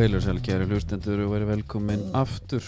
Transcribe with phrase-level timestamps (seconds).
[0.00, 2.64] Sæl, kæri hlustendur og verið velkomin aftur.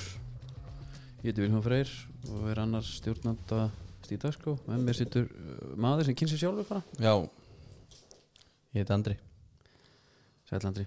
[1.23, 1.93] Ég heiti Vilhelm Freyr
[2.29, 3.71] og er annars stjórnanda
[4.05, 6.82] stíðdagskró en mér sittur uh, maður sem kynsi sjálfur bara.
[7.00, 7.14] Já.
[8.77, 9.17] Ég heit Andri.
[10.50, 10.85] Sælandri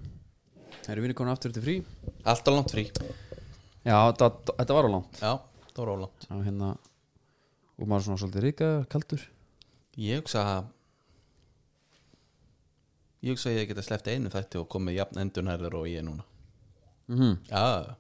[0.85, 1.75] Erum við komin aftur til frí?
[2.21, 2.85] Alltaf langt frí.
[3.81, 5.19] Já, þetta, þetta var á langt.
[5.25, 5.33] Já,
[5.71, 9.25] það var ólangt og hérna og maður svona svolítið ríka, kaldur.
[9.97, 10.69] Ég hugsa að
[13.25, 16.29] Ég hugsa að ég geta sleppt einu þætti og komið jafn endurnærður og ég núna
[17.11, 17.95] mm Já,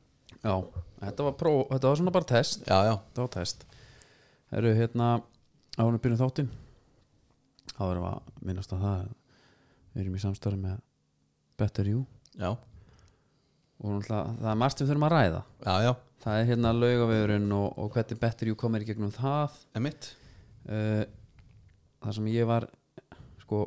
[0.45, 0.53] Já,
[1.01, 2.67] þetta var, pró, þetta var svona bara test.
[2.69, 2.93] Já, já.
[3.09, 3.65] Þetta var test.
[4.55, 5.07] Erum hérna
[5.81, 6.51] ánum byrjum þáttinn
[7.75, 9.07] þá erum við að minnast á það að
[9.95, 10.77] við erum í samstarfi með
[11.59, 12.03] Better You.
[12.35, 15.41] Já, og náttúrulega, það er margt við þurfum að ræða.
[15.65, 15.91] Já, já,
[16.25, 19.57] það er hérna laugavegurinn og, og hvernig Better You komir í gegnum það.
[20.65, 21.03] Uh,
[22.01, 22.67] það sem ég var
[23.43, 23.65] sko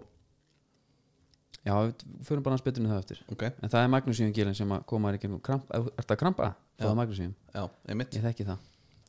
[1.69, 3.21] já, við fyrir bara að spytinu það eftir.
[3.35, 6.21] Ok, en það er Magnúsíum gilin sem að koma í gegnum kramp, er þetta að
[6.25, 6.49] krampa?
[6.81, 7.63] Það er Magnúsíum, já,
[7.95, 8.67] emitt ég þekki það.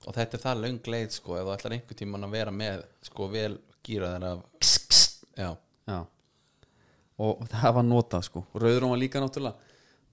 [0.08, 2.84] Og þetta er það löng leið sko Ef þú ætlar einhver tímann að vera með
[3.04, 4.30] Sko vel gýra þeirra
[5.40, 5.50] Já,
[5.92, 5.98] já.
[7.20, 8.44] og það var notað sko.
[8.56, 9.68] Rauðrún var líka náttúrulega.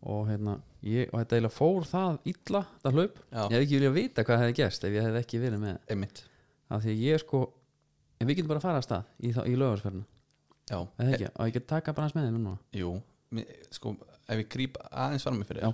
[0.06, 3.38] Og, hérna, ég, og þetta eiginlega fór það illa það hlaup, Já.
[3.38, 5.78] ég hefði ekki viljað vita hvað hefði gerst ef ég hefði ekki verið með.
[5.94, 6.20] Emitt
[6.66, 7.40] af því ég sko
[8.20, 10.06] en við getum bara að fara að stað í, í lögarsferðinu
[10.66, 12.54] Já, eða ekki, og ég get taka bara hans með þið núna.
[12.74, 13.92] Jú mi- Sko,
[14.28, 15.72] ef ég gríp aðeins fram með fyrir Já.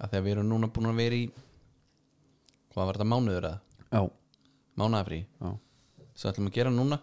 [0.00, 1.24] að Þegar við erum núna búin að vera í
[2.74, 3.60] Hvað var þetta mánuður eða?
[3.92, 4.10] já,
[4.80, 5.50] Mánaðafrí já,
[6.14, 6.98] við ætlum að gera núna.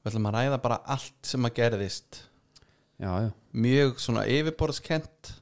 [0.00, 2.22] Við ætlum að ræða bara allt sem að gerðist.
[3.00, 3.30] Já, já.
[3.52, 5.32] mjög svona yfirborðskent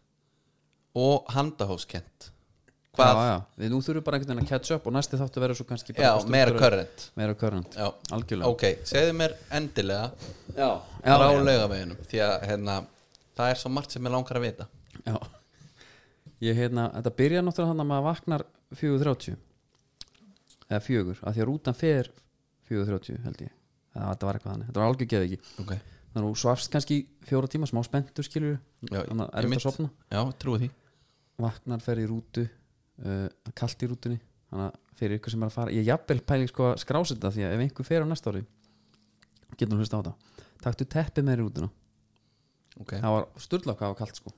[0.99, 2.31] og handahófskent
[2.99, 3.29] Já, hvað?
[3.31, 5.67] já, við nú þurfum bara einhvern veginn að catch up og næsti þáttu verður svo
[5.69, 7.87] kannski Já, meira körrent meira körrent, Já,
[8.17, 8.51] algjörlega.
[8.51, 10.09] Ok, segðu mér endilega
[10.57, 10.71] já,
[11.05, 12.79] frá já, laugaveginum því að hérna,
[13.39, 14.69] það er svo margt sem ég langar að vita.
[15.07, 15.17] Já.
[16.49, 18.47] ég hérna, þetta byrja náttúrulega þannig að maður vaknar
[18.79, 19.39] 4.30
[20.69, 22.11] eða fjögur, af því að rútan fer
[22.69, 23.55] 4.30 held ég.
[23.95, 25.71] Eða þetta var eitthvað þannig, þetta var algjör geð ekki Ok,
[26.13, 29.59] þannig að þú svafst kannski fjóra tíma, smá spenntur skilur já, þannig að er þetta
[29.59, 30.69] að sopna Já, trúi því.
[31.39, 32.45] Vaknar, fer í rútu
[33.05, 34.19] uh, kalt í rútunni
[34.51, 37.45] þannig að fyrir ykkur sem er að fara ég jafnvel pæling sko að skrásetta því
[37.47, 38.45] að ef einhver fer á næsta ári
[39.59, 40.15] getur hún hlusta á þetta.
[40.63, 41.69] Taktu teppið með í rútuna.
[42.83, 44.33] Ok, það var sturla hvað var kalt sko.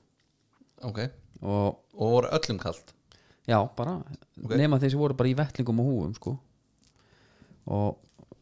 [0.87, 0.99] Ok.
[1.41, 2.93] Og Og voru öllum kalt?
[3.49, 3.97] Já, bara
[4.43, 4.55] Ok.
[4.57, 6.35] nema þeir sem voru bara í vettlingum og húum sko.
[7.67, 7.97] Og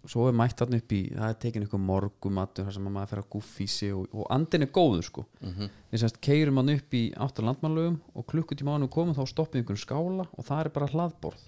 [0.10, 3.12] svo er mætt þarna upp í það er tekin ykkur morgumatur þar sem að maður
[3.12, 6.94] fer að guffísi og, og andin er góður sko mm við semst keirum hann upp
[6.98, 10.90] í áttar landmannlögum og klukkutíma ánum komum þá stoppum einhvern skála og það er bara
[10.94, 11.46] hlaðborð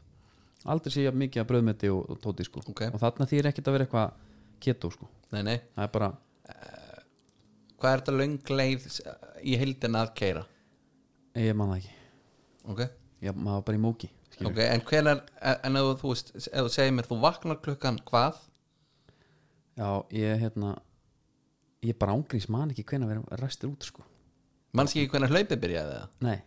[0.72, 2.82] aldrei sé ég mikið að bröðmeti og, og tóti sko Ok.
[2.94, 4.12] og þarna þýr ekkert að vera eitthvað
[4.62, 6.10] keto sko Nei, nei, það er bara,
[7.82, 8.88] hvað er þetta löng leið
[9.48, 10.44] í heildin að keira?
[11.40, 11.96] ég man það ekki
[12.74, 12.82] Ok
[13.22, 14.52] ég maður bara í móki skilur.
[14.52, 15.22] Ok, en hvenar,
[15.62, 18.40] en ef þú þú segir mér, þú vaknar klukkan hvað?
[19.82, 20.76] Já, ég hérna
[21.82, 24.04] ég bara ángrís man ekki hvenær við restir út sko.
[24.78, 26.12] Manski ekki hvenar hlaupið byrjaði það?
[26.28, 26.38] nei,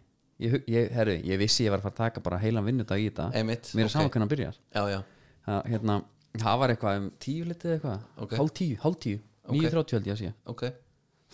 [0.44, 3.08] ég, ég, herru, ég vissi ég var að fara að taka bara heilan vinnudag í
[3.10, 3.94] þetta Einmitt, mér er ok.
[3.96, 4.60] saman hvernig hann byrjar.
[4.78, 5.00] Já, já,
[5.48, 5.96] það, hérna,
[6.44, 8.36] það var eitthvað um tíu litið eða eitthvað, Ok.
[8.40, 9.18] hálf tíu, hálf tíu.
[9.44, 9.58] Ok.
[9.58, 10.32] 9.30 held ég að sé.
[10.54, 10.62] Ok.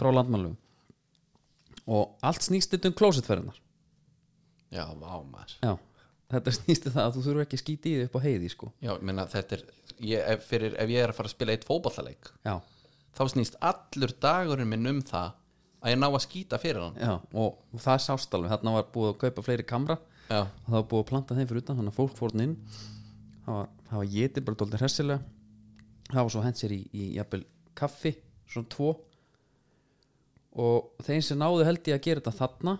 [0.00, 0.56] Frá landmannlugum
[1.91, 3.60] og allt snýst þetta um klósettferðinar
[4.71, 5.55] Já, vá maður.
[5.65, 5.72] Já,
[6.31, 8.50] þetta snýst um það að þú þurfur ekki að skýta í þig upp á heiði
[8.53, 8.69] sko.
[8.78, 9.65] Já, ég meina þetta er
[10.00, 12.55] ég, ef, fyrir, ef ég er að fara að spila eitt fótballaleik já,
[13.16, 15.37] þá snýst allur dagurinn minn um það
[15.81, 16.97] að ég ná að skýta fyrir hann.
[17.00, 18.53] Já, og, það sást alveg.
[18.53, 19.97] Þarna var búið að kaupa fleiri kamra.
[20.28, 22.56] Já, og það var búið að planta þeim fyrir utan þannig að fólk fórn inn.
[23.47, 25.21] Það var, það var getið bara dóldi hressilega.
[26.10, 27.43] Það var svo hent sér í, í jafnvel
[27.81, 28.15] kaffi,
[28.50, 28.93] svona tvo.
[30.60, 32.77] Og þeim sem náðu held ég að gera þetta þarna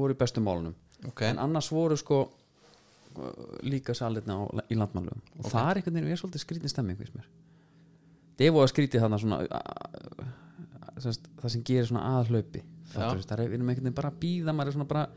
[0.00, 0.76] voru í bestu málunum.
[1.10, 1.24] Ok.
[1.28, 2.22] En annars voru sko
[3.66, 7.00] líka salitna á, í landmannlögum og það er einhvern veginn, ég er svolítið skrítin stemming
[7.00, 9.40] það er voru að skrítið þarna svona
[11.00, 12.62] semst, það sem gerir svona aðhlaupi
[12.92, 15.08] það er við erum einhvern veginn bara að býða maður er svona bara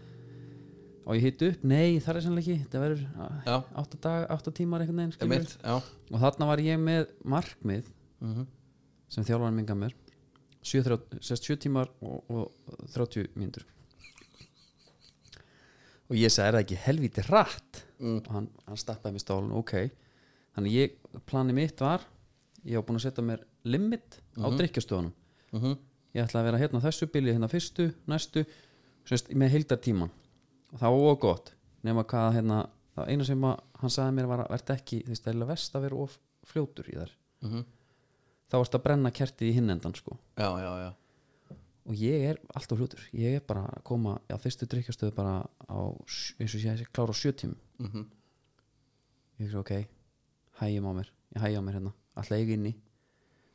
[1.03, 2.67] og ég hitt upp, nei það er sannlega ekki.
[2.71, 3.01] Það verður
[3.43, 3.55] Já.
[3.81, 5.73] 8, dag, 8 tímar einhvern veginn já.
[6.13, 7.89] Og þarna var ég með markmið
[8.23, 8.45] mm
[9.13, 9.91] sem þjálfarinn minga mér.
[10.65, 13.65] 7, 7 tímar og, og 30 mínútur
[16.13, 17.83] og ég sagði er það ekki helvíti hratt?
[18.03, 18.19] Mm.
[18.19, 19.73] og hann, hann stappaði mér stálun ok,
[20.57, 22.05] þannig ég planið mitt var
[22.63, 25.13] ég var búin að setja mér limit á drikkjastöðunum
[25.55, 25.81] mm
[26.13, 28.43] ég ætla að vera hérna á þessu bíli hérna fyrstu, næstu
[29.09, 30.11] semst, með heildartíman
[30.73, 32.59] og það var ógott nema hvað hérna,
[32.93, 35.49] það eina sem að, hann sagði mér var að verða ekki þú veist, það er
[35.49, 37.15] vest að vera of fljótur í þær.
[37.41, 37.63] -hmm.
[38.49, 40.17] þá varst að brenna kertið í hinn endan sko.
[40.37, 40.91] Já, já, já
[41.83, 45.79] og ég er alltaf hlutur ég er bara að koma á fyrstu drikkjastöðu bara á,
[46.39, 47.59] eins og sé að klára á sjö tímum.
[47.79, 48.05] Mm
[49.41, 49.71] ég er ok,
[50.61, 51.09] hægjum á mér.
[51.35, 52.75] Ég hægjum á mér hérna, alltaf ég inni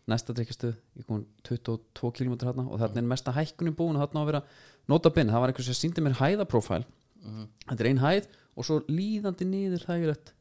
[0.08, 4.20] næsta drikkjastöð, ég kom 22 km hérna og þarna er mesta hækkunin búin og þarna
[4.20, 4.42] á að vera
[4.88, 6.84] nota benni, það var einhver sem síndi mér hæðaprófæl.
[7.68, 10.32] Þetta er ein hæð og svo líðandi niður hægilegt.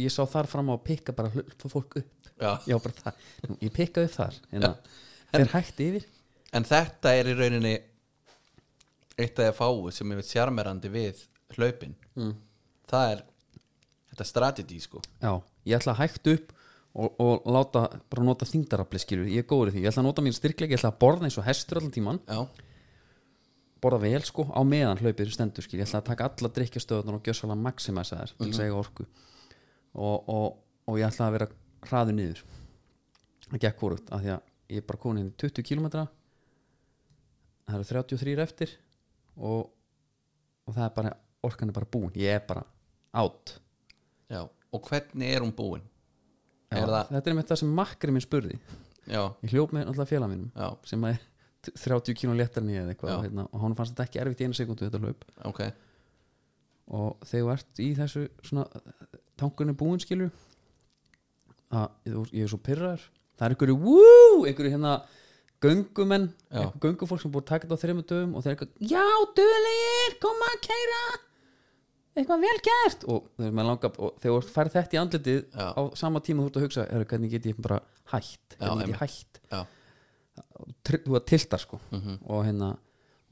[0.00, 1.30] Ég sá þar fram á að pikka bara
[1.60, 2.30] fólk upp.
[2.40, 2.56] Já.
[2.66, 3.12] já bara
[3.60, 4.70] ég pikkaði upp þar hérna,
[5.30, 6.06] fer hægt yfir
[6.52, 7.74] En þetta er í rauninni
[9.16, 11.22] eitt af því fáu sem ég veit sjarmerandi við
[11.56, 11.94] hlaupin.
[12.16, 12.34] Mm.
[12.88, 13.22] það er
[14.12, 15.00] þetta strategy sko.
[15.22, 15.32] Já,
[15.68, 16.50] ég ætla að hægt upp
[16.92, 20.08] og, og láta, bara nota þingdarafli skilur, ég er góður í því, ég ætla að
[20.10, 22.42] nota mín styrkleik ég ætla að borða eins og hestur allan tíman Já,
[23.82, 27.26] borða vel sko, á meðan hlaupir stendur skil, ég ætla að taka alla drikkjastöðunar og
[27.26, 29.06] gjössalega maximæsa þær til þess að eiga orku.
[29.92, 30.44] Og, og,
[30.86, 31.48] og ég ætla að vera
[31.88, 32.44] hraður niður.
[33.48, 35.88] Það gekk vorugt, af því að ég er bara komin inn í 20 km
[37.68, 38.72] það eru 33 eftir
[39.36, 39.70] og,
[40.66, 41.12] og það er bara
[41.42, 42.64] orkan er bara búin, ég er bara
[43.22, 43.58] átt
[44.32, 44.42] já
[44.72, 45.82] Og hvernig er hún búin?
[46.72, 48.54] Já, Er það- þetta er með það sem makkari minn spurði.
[49.04, 51.18] Já, ég hljóp með alltaf félag mínum já, sem er
[51.76, 54.54] 30 km léttar nýja eða eitthvað hérna, og hann fannst þetta ekki erfitt í einu
[54.56, 55.24] sekundu þetta hlaup.
[55.44, 55.60] Ok.
[56.88, 58.64] Og þegar þú ert í þessu svona
[59.36, 60.30] tankunni búin skilur
[61.72, 61.88] að
[62.32, 63.04] ég er svo pyrraður
[63.36, 63.76] það er einhverju
[64.48, 64.94] einhverju hérna
[65.70, 69.04] einhverju göngufólk sem búið að taka þetta á þreymur dögum og þeir eitthvað já,
[69.38, 71.02] döðlegir, koma að keira
[72.12, 73.04] eitthvað vel gert.
[73.08, 75.66] Og þegar þú færð þetta í andlitið Já.
[75.72, 77.80] á sama tíma þú ert að hugsa er, hvernig get ég bara
[78.12, 78.56] hætt?
[78.58, 79.42] Hvernig get ég hætt?
[80.92, 81.80] Þú að tilta sko.
[81.90, 82.18] Mhm.
[82.26, 82.76] og hérna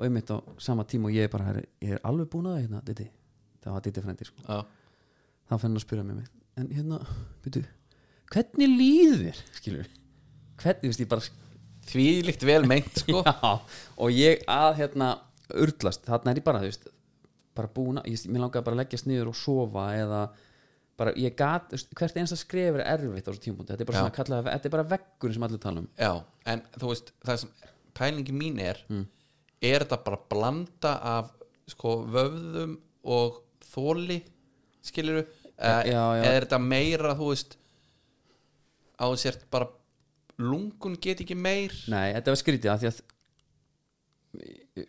[0.00, 2.62] og einmitt á sama tíma og ég er bara herri, ég er alveg búin að
[2.62, 3.10] hérna, Diddi.
[3.60, 4.40] Það var Diddi frendi sko.
[4.48, 4.64] Já,
[5.48, 6.98] þá fann hann að spyrja mig en hérna,
[7.44, 7.64] byrju,
[8.32, 9.88] hvernig líður skilur
[10.60, 11.24] hvernig, þú veist, ég bara
[11.88, 13.50] því líkt vel meint sko já,
[13.96, 15.10] og ég að hérna
[15.54, 16.88] urlast, þarna er ég bara, þú veist
[17.56, 20.20] bara búin að, ég, mér langaði bara að leggjast niður og sofa eða
[21.00, 23.98] bara, ég gat, veist, hvert einasta skref er erfitt á þessu tímpúnti, þetta er bara
[23.98, 24.02] Já.
[24.04, 26.12] svona kallað þetta er bara vekkurinn sem allir tala um Já,
[26.54, 27.54] en þú veist, það sem
[28.00, 29.06] pælingi mín er Mm.
[29.62, 31.32] er þetta bara blanda af
[31.68, 33.40] sko vöfðum og
[33.72, 34.20] þóli
[34.84, 35.24] skiluru
[35.60, 36.04] Já, já.
[36.22, 37.56] eða er þetta meira þú veist
[39.00, 39.66] á sért bara
[40.40, 41.74] lungun get ekki meir.
[41.92, 43.00] Nei, þetta var skrítið að því að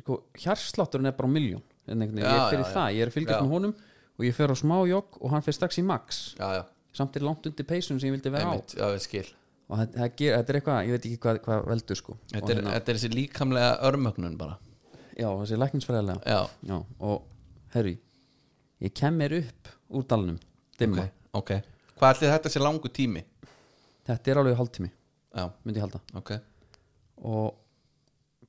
[0.02, 3.44] sko, hjarslátturinn er bara miljón ég er fyrir já, það, ég er að fylgjast Já.
[3.44, 3.74] með honum
[4.18, 6.20] og ég fer á smá jogg og hann fer strax í max.
[6.38, 6.64] Já, já,
[6.96, 9.26] samt er langt undir peysun sem ég vildi vera einmitt, já, ég skil.
[9.32, 12.18] Á og þetta, þetta, er eitthvað, ég veit ekki hvað, hvað veldur sko.
[12.32, 14.58] Þetta er, hérna, þetta er þessi líkamlega örmögnun bara.
[15.18, 15.60] Já, þessi
[16.70, 17.28] já, og
[17.76, 17.98] herri
[18.82, 20.40] ég kem mér upp úr dalnum
[20.80, 21.70] dimma, ok, ok.
[22.00, 23.22] Hvað ætli þetta sé langu tími?
[24.08, 24.90] Þetta er alveg hálftími
[25.36, 26.02] já, myndi ég halda.
[26.20, 26.32] Ok,
[27.32, 27.58] og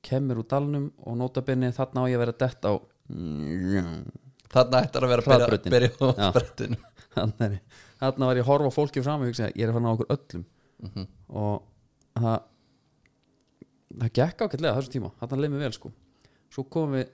[0.03, 2.73] kemur úr dalnum og notabenni þarna á ég að vera dett á
[4.53, 6.27] þarna ættar að vera að á Já.
[6.31, 6.77] sprettinu
[8.03, 9.95] þarna var ég að horfa á fólki fram og hugsa, ég er að fara á
[9.95, 10.45] okkur öllum.
[10.83, 11.07] Mhm.
[11.29, 11.63] og
[12.19, 12.39] það
[13.93, 15.91] það gekk ágætlega þessu tíma, þarna leið mér vel sko.
[16.53, 17.13] Svo komum við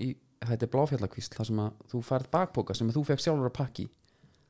[0.00, 0.10] í
[0.40, 3.86] þetta er bláfjallakvísl, þar sem að þú færð bakpoka sem þú fekk sjálfur að pakki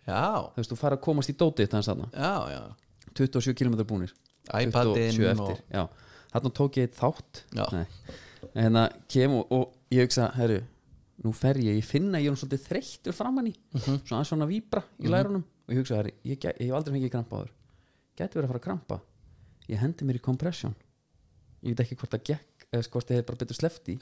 [0.07, 0.23] já,
[0.55, 1.75] þú veist, þú færð að komast í dótið
[2.15, 2.63] já, já.
[3.19, 4.13] 27 km búnir.
[4.15, 5.61] 27 iPadin og
[6.33, 7.45] þarna tók ég þátt.
[8.55, 10.61] En hérna kem og, og ég hugsa, herru
[11.21, 13.55] nú fer ég, ég finna ég er svolítið þreyttur framann í.
[13.75, 14.01] Mhm.
[14.07, 15.45] svona aðeins svona víbra í lærunum.
[15.69, 17.53] Og ég hugsa, herru, ég, hef aldrei fengið krampa áður.
[18.17, 19.01] Geti verið að fara að krampa.
[19.69, 20.75] Ég hendi mér í compression.
[21.61, 23.99] Ég veit ekki hvort það gekk eða hvort ég hef bara betur slefti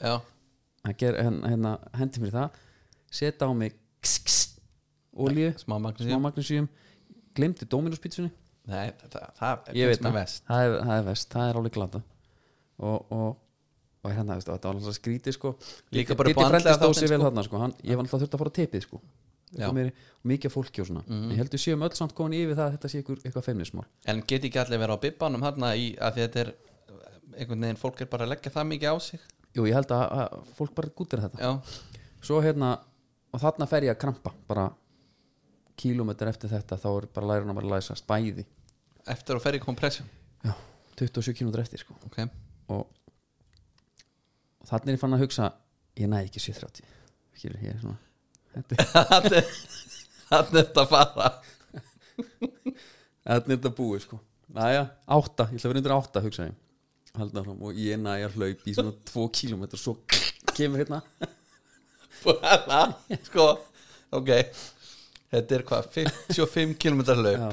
[0.85, 2.59] hérna, hendi mér það.
[3.11, 3.75] Setja á mig
[5.19, 5.79] olíu, smá
[6.23, 6.69] magnesium
[7.35, 8.31] glemdi Dominos pítsunni
[8.69, 11.61] Nei, það, það ég finnst mér það, vest það er, það er vest það er
[11.61, 12.01] alveg glata
[12.79, 13.31] og, og,
[14.05, 15.55] og hérna, veist, þetta var alltaf skrítið sko.
[15.97, 17.29] Líka bara Diddi andlega frændi stóð þáttinn, sér vel sko.
[17.29, 17.63] þarna sko.
[17.65, 19.01] Hann, ég var alltaf þurft að fara á tipið sko.
[19.49, 19.71] Já.
[19.73, 19.91] Mhm.
[20.19, 21.03] Og mikið af fólki og svona.
[21.09, 21.31] Mm.
[21.33, 23.87] ég heldur séum öll samt komin yfir það að þetta sé ykkur, eitthvað feimnismál.
[24.05, 26.51] En get ekki allir vera á bibbanum þarna í að þetta er
[27.39, 29.21] einhvern veginn, fólk er bara að leggja það mikið á sig?
[29.57, 31.39] Jú, ég held að, að fólk bara gútir þetta.
[31.41, 32.75] Já, svo hérna,
[33.33, 34.69] og þarna fer ég að krampa bara
[35.79, 38.45] kílómetr eftir þetta þá er bara lærun að bara læsast bæði
[39.15, 40.09] eftir að ferja í kompressjum
[40.45, 40.53] já,
[41.01, 41.97] 27 kílómetr eftir sko.
[42.09, 42.21] Ok,
[42.75, 42.85] og,
[44.59, 45.51] og þannig er ég fann að hugsa
[45.99, 46.95] ég næði ekki 730
[47.39, 47.99] skilur ég er svona
[50.29, 51.29] þannig er þetta að fara.
[53.29, 54.19] Þannig er þetta búið sko.
[54.57, 56.57] Næja, 8, ég ætla að vera undir 8 hugsa ég.
[57.19, 59.95] Og ég næði að hlaup í svona 2 km svo
[60.57, 61.03] kemur hérna.
[62.25, 62.81] Bara,
[63.29, 63.51] sko
[64.17, 64.31] Ok,
[65.31, 67.43] þetta er hvað 55 km hlaup?
[67.43, 67.51] Já,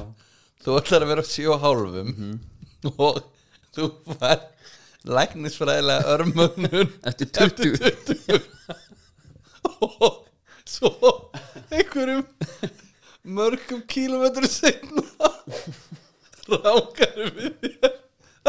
[0.65, 2.07] Þú ætlar að vera á 7 og hálfum
[3.05, 3.17] og
[3.75, 3.83] þú
[4.17, 4.39] fær
[5.05, 8.39] læknisfræðilega örmögnun eftir 20
[9.85, 10.25] og
[10.65, 10.89] svo
[11.69, 12.25] einhverjum
[13.37, 15.05] mörgum kílómetru setna
[16.49, 17.93] rákar við þér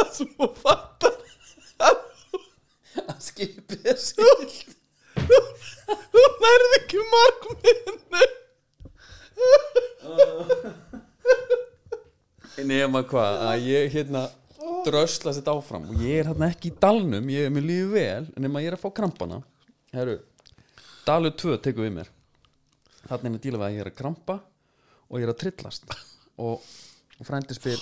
[0.01, 1.21] að svo fattar.
[2.97, 4.73] Að skipið er silt
[5.21, 8.25] þú nærði ekki markmiðinu
[12.65, 14.25] nema hvað að ég hérna
[14.87, 15.89] drösla sér áfram.
[15.93, 18.79] Og ég er hérna ekki í dalnum ég er mér lífið vel nema ég er
[18.79, 19.43] að fá krampana.
[19.95, 20.19] Heru,
[21.07, 22.11] dalur 2 tekur við mér.
[23.07, 24.41] Þarna er að díla við að ég er að krampa
[25.07, 25.97] og ég er að trillast.
[26.37, 26.65] Og,
[27.21, 27.81] og frændi spyr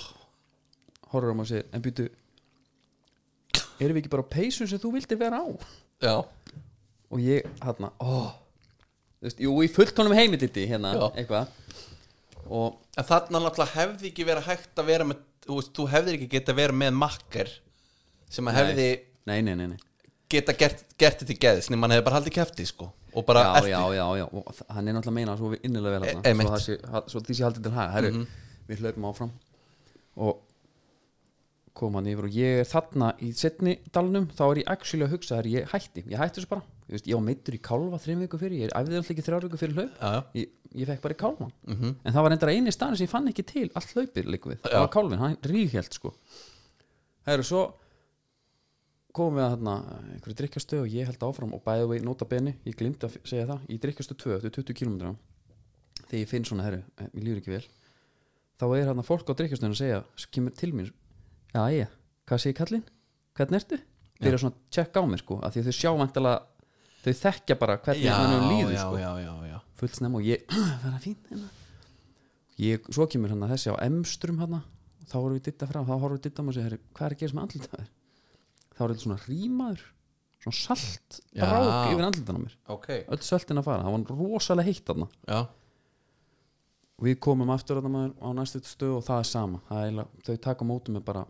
[1.15, 2.09] horfur á mig og segir en býtu
[3.81, 5.47] erum við ekki bara á peysun sem þú vildi vera á?
[6.03, 6.17] Já,
[7.11, 8.35] og ég hérna ó,
[9.23, 11.05] veist, jú í fulltónum heimititti hérna Já.
[11.15, 11.53] eitthvað
[12.49, 16.19] og en þarna náttúrulega hefði ekki verið hægt að vera með þú, veist, þú hefðir
[16.19, 17.53] ekki geta verið með makker
[18.35, 18.89] sem að hefði
[19.31, 19.79] nei, nei, nei, nei.
[20.33, 22.91] geta gert, gert þetta í geðis nema hann hefði bara haldið kæfti sko.
[23.15, 26.05] Og bara já, já, já, já, og hann er náttúrulega að meina svo innilega vel
[26.05, 26.49] E- hérna, einmitt.
[26.51, 28.25] svo, það sé, svo því sé haldið til hæg herru,
[28.69, 29.31] við hlaupum áfram.
[30.19, 30.41] Og
[31.75, 35.17] kom hann yfir og ég er þarna í setni dalnum, þá er ég actually að
[35.17, 36.63] hugsa herru, ég hætti, ég hætti þessu bara.
[36.85, 39.47] Ég, veist, ég var meittur í kálfa þreim viku fyrir, ég æfði alltaf ekki þrjár
[39.49, 39.95] viku fyrir hlaup.
[39.99, 40.21] Já, já.
[40.39, 40.51] ég,
[40.83, 41.55] ég fekk bara í kálfan.
[42.05, 44.61] En það var endara eini staðin sem ég fann ekki til allt hlaupið líka við,
[44.67, 44.83] það Já.
[44.85, 46.15] var kálfin, hann ríghjælt sko.
[47.27, 47.63] Herru, svo
[49.15, 49.75] komum við að hérna
[50.15, 53.47] einhverju drikkjastöð og ég held áfram og bæði við nota beni, ég glimti að segja
[53.47, 54.97] það í drikkjastöð 2 eftir 20 km
[56.09, 57.67] þegar ég finn svona, herru, eh, mér líður ekki vel
[58.59, 60.01] þá er hérna fólk á drikkjastöðinu að segja
[60.35, 60.91] kemur til mér,
[61.55, 61.95] já ég.
[62.29, 62.85] Hvað segir kallinn,
[63.39, 63.79] hvernig ertu?
[64.19, 66.69] Þeir eru svona að tjekka á mér sko af því að þau sjá vantilega,
[67.05, 69.01] þau þekkja bara hvernig hann líður sko.
[69.01, 69.59] já, já, já.
[69.81, 70.47] fullt snem og ég
[70.85, 71.51] vera fín hérna.
[72.63, 74.63] ég, svo kemur hérna þessi á emstrum hérna.
[75.05, 77.15] Þá vorum við ditta frá, þá horfum við ditta á mig og segir hvað er
[77.15, 77.91] að gera sem andlitaður
[78.75, 79.83] þá er þetta svona rímaður
[80.45, 82.57] svona salt rák yfir andlitan á mér.
[82.75, 82.89] Ok.
[83.05, 84.91] Öll söltin að fara, það var rosalega heitt
[86.95, 89.61] og við komum aftur á næstu stöð og það er sama.
[89.69, 91.25] Það er, þau taka móti mig bara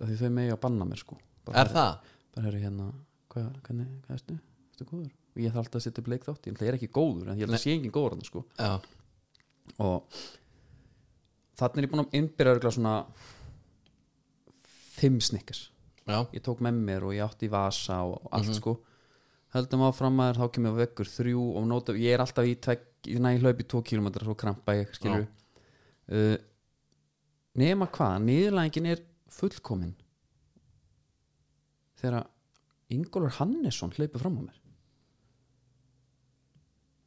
[0.00, 1.18] því þau megi að banna mér sko.
[1.44, 2.14] Bara, er það?
[2.34, 2.88] bara herri hérna,
[3.30, 4.38] hvað, hvernig, hvað ertu?
[4.74, 5.12] Ertu góður?
[5.34, 6.46] og ég þarf alltaf að setja upp leikþátt.
[6.46, 8.42] Ég er ekki góður, en ég held að sé engin góður þarna sko.
[8.54, 8.72] Já,
[9.82, 10.18] og
[11.58, 12.94] þannig er ég búin að innbyrja örugglega svona
[14.94, 15.62] fimm snikkers
[16.04, 18.76] já, ég tók með mér og ég átti í vasa og allt sko.
[19.54, 23.22] Höldum áfram að þá kemur vekkur þrjú og nóta, ég er alltaf í tveg, ég
[23.22, 25.26] næ hlaupi tvo kílómetra svo krampa ég skilur
[26.10, 26.36] uh,
[27.58, 29.02] nema hvað, niðurlægingin er
[29.34, 29.94] fullkomin
[32.00, 32.26] þegar
[32.94, 34.58] Ingólfur Hannesson hleypi fram á mér.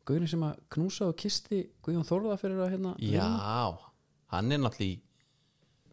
[0.07, 3.27] Guðurinn sem að knúsa og kisti Guðjón Þórða fyrir að hérna já
[4.33, 4.97] hann er náttúrulega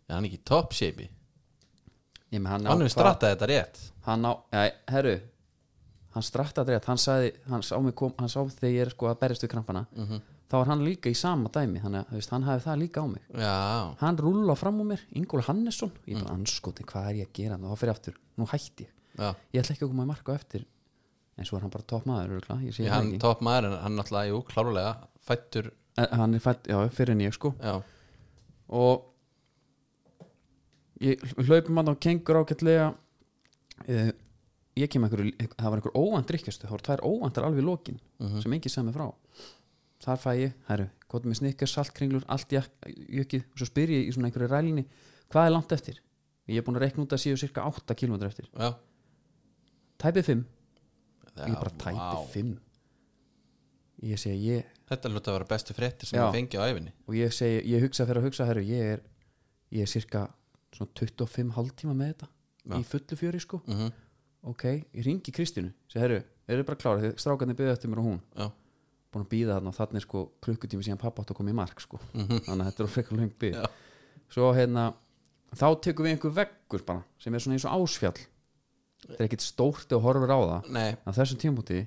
[0.09, 1.11] já, hann er ekki í top shape?
[2.35, 3.81] Hann, hann hefur strattað þetta rétt.
[4.09, 5.15] Hann á, ja, herru
[6.15, 9.11] hann strattaði rétt, hann sagði hann sá, mig kom, hann sá þegar ég er sko
[9.11, 9.85] að berjast við krampana.
[9.95, 10.23] Mhm.
[10.55, 13.25] Þá var hann líka í sama dæmi þannig að hann hafi það líka á mig.
[13.35, 13.55] Já,
[13.99, 17.59] hann rúlla fram á mér, Ingól Hannesson ég bara anskotin, hvað er ég að gera
[17.59, 18.93] þá fyrir aftur, nú hætti ég.
[19.19, 19.29] Já.
[19.55, 20.67] Ég ætla ekki að koma að marka eftir
[21.35, 23.23] en svo er hann bara topp maður það hann ekki.
[23.25, 24.93] top maður en hann náttúrulega, jú, klárulega
[25.27, 27.55] fættur, hann er fætt, já, fyrir en ég sko.
[27.59, 27.75] Já,
[28.79, 29.11] og
[31.03, 34.15] ég hlaupum hann á kengur ágætlega uh,
[34.79, 37.99] ég kem einhverju það var einhver óvænt drikkjastu, það voru tvær óvæntar alveg í lokin
[38.43, 39.09] sem enginn sagði mig frá
[40.05, 42.61] þar fæ ég, herru, gott með snikkar saltkringlur, allt í
[43.21, 44.85] jökið og svo spyr ég í svona einhverju rælinni
[45.33, 46.01] hvað er langt eftir?
[46.51, 48.51] Ég er búin að rekna út að séu cirka 8 km eftir.
[48.53, 48.75] Já,
[50.03, 50.45] tæpið 5,
[51.33, 52.29] já ég bara tæpið vá.
[52.35, 52.55] 5
[54.05, 56.27] ég segi ég Þetta hluta að vera bestu fréttir sem Já.
[56.27, 59.05] ég fengi á æfinni og ég segi, ég hugsa fyrir að hugsa herru, ég er,
[59.73, 60.27] ég er cirka
[60.75, 62.29] svona 25 hálftíma með þetta.
[62.75, 63.63] Í fullu fjöri sko.
[63.65, 63.93] Mm -hmm.
[64.51, 68.09] ok, ég ringi Kristínu, segi herru eru bara klára, þið strákarnir byggðu eftir mér og
[68.09, 68.21] hún.
[68.37, 68.47] Já,
[69.15, 71.57] búin að býða þarna og þarna er sko klukkutími síðan pappa átt að koma í
[71.57, 72.01] mark sko.
[72.13, 73.67] Þannig að þetta er frekar löng byggð Já.
[74.37, 74.85] svo hérna,
[75.55, 78.17] þá tekum við einhver veggur bara, sem er svona eins og ásfjall.
[79.05, 80.71] Þetta er ekkit stórt og horfur á það.
[80.75, 81.83] Nei, á þessum tímpúti,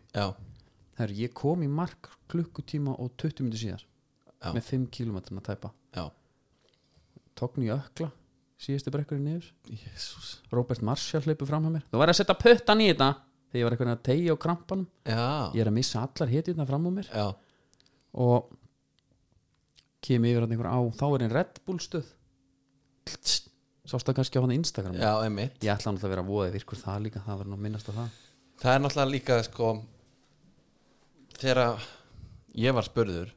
[0.98, 4.54] herru, ég kom í mark klukkutíma og 20 minnir síðar Já.
[4.54, 5.74] með 5 km að tæpa.
[7.38, 8.10] Tókn í ökla
[8.58, 11.84] síðustu brekkurinn Jésús Robert Marshall hleypur fram hjá mér.
[11.92, 13.10] Þú verður að setja puttan í þetta
[13.58, 14.88] þegar ég var eitthvað að tegja á krampanum.
[15.08, 17.10] Já, ég er að missa allar hetjurna fram á mér.
[17.10, 17.28] Já,
[18.14, 18.52] og
[20.06, 22.14] kem yfir hann einhver á þá er einn Red Bull stöð.
[23.88, 24.98] Sást það kannski á hann Instagram?
[25.00, 25.58] Já, einmitt.
[25.64, 27.90] Ég ætla náttúrulega að vera að voða virkur það líka það verður nú að minnast
[27.90, 28.18] á það.
[28.62, 29.70] Það er náttúrulega líka sko
[31.38, 31.88] þegar
[32.58, 33.34] ég var spurður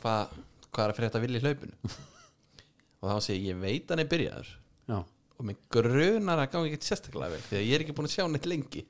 [0.00, 0.38] hvað
[0.70, 1.94] hva er að frétta vilja í hlaupinu.
[3.00, 4.50] Og þá sé ég, ég veit hann er byrjaður.
[4.90, 4.98] Já,
[5.40, 8.12] og mig grunar að gangi ekki sérstaklega vel því að ég er ekki búin að
[8.12, 8.82] sjá neitt lengi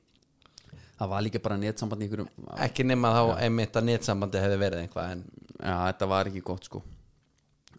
[1.01, 4.83] það var líka bara netsamband í einhverjum ekki nema þá einmitt að netsambandi hefði verið
[4.83, 5.23] einhvað en
[5.57, 6.81] já, þetta var ekki gott sko.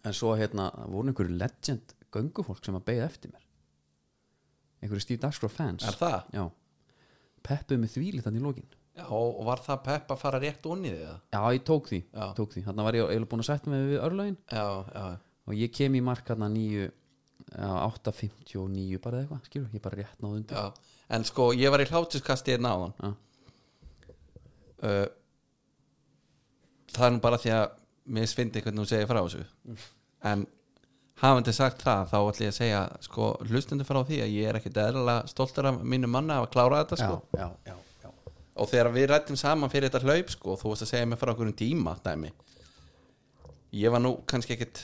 [0.03, 3.45] En svo hérna, voru einhverju legend göngufólk sem að beigða eftir mér.
[4.83, 5.85] Einhverju Steve Dagscrow fans.
[5.87, 6.31] Er það?
[6.35, 6.43] já,
[7.47, 8.71] peppuð með þvílit þannig í lokin.
[8.93, 12.25] Já, og var það pepp að fara rétt onni þig já, ég tók því, Já.
[12.37, 12.61] tók því.
[12.67, 14.35] þannig var ég eiginlega búin að setja mig við örlögin.
[14.51, 15.05] Já, já,
[15.47, 20.21] og ég kem í mark nýju já, 8.59 bara eða eitthvað, skilur, ég bara rétt
[20.21, 20.59] náðu undir.
[20.59, 23.09] Já En sko, ég var í hlátuskasti einn áðan Já.
[24.87, 25.05] uh,
[26.93, 27.65] Það er nú bara því að
[28.13, 29.43] mér svindi hvernig þú segir frá þessu
[30.29, 30.43] en
[31.21, 34.59] hafandi sagt það þá ætlum ég að segja sko, hlustundu frá því að ég er
[34.59, 37.19] ekkit eðlilega stoltur af mínu manna að klára þetta sko.
[37.37, 38.09] já, já, já.
[38.55, 41.33] og þegar við rættum saman fyrir þetta hlaup sko, þú varst að segja mér frá
[41.35, 42.33] okkur um tíma dæmi
[43.79, 44.83] ég var nú kannski ekkit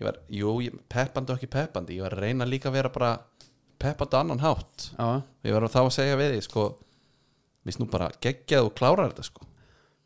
[0.00, 2.92] ég var, jú, ég, peppandi og ekki peppandi ég var að reyna líka að vera
[2.92, 3.12] bara
[3.82, 4.88] peppandi annan hátt.
[4.98, 5.22] Já.
[5.44, 6.66] ég var þá að segja við því sko,
[7.66, 9.46] við snú bara geggjað og klárar þetta sko.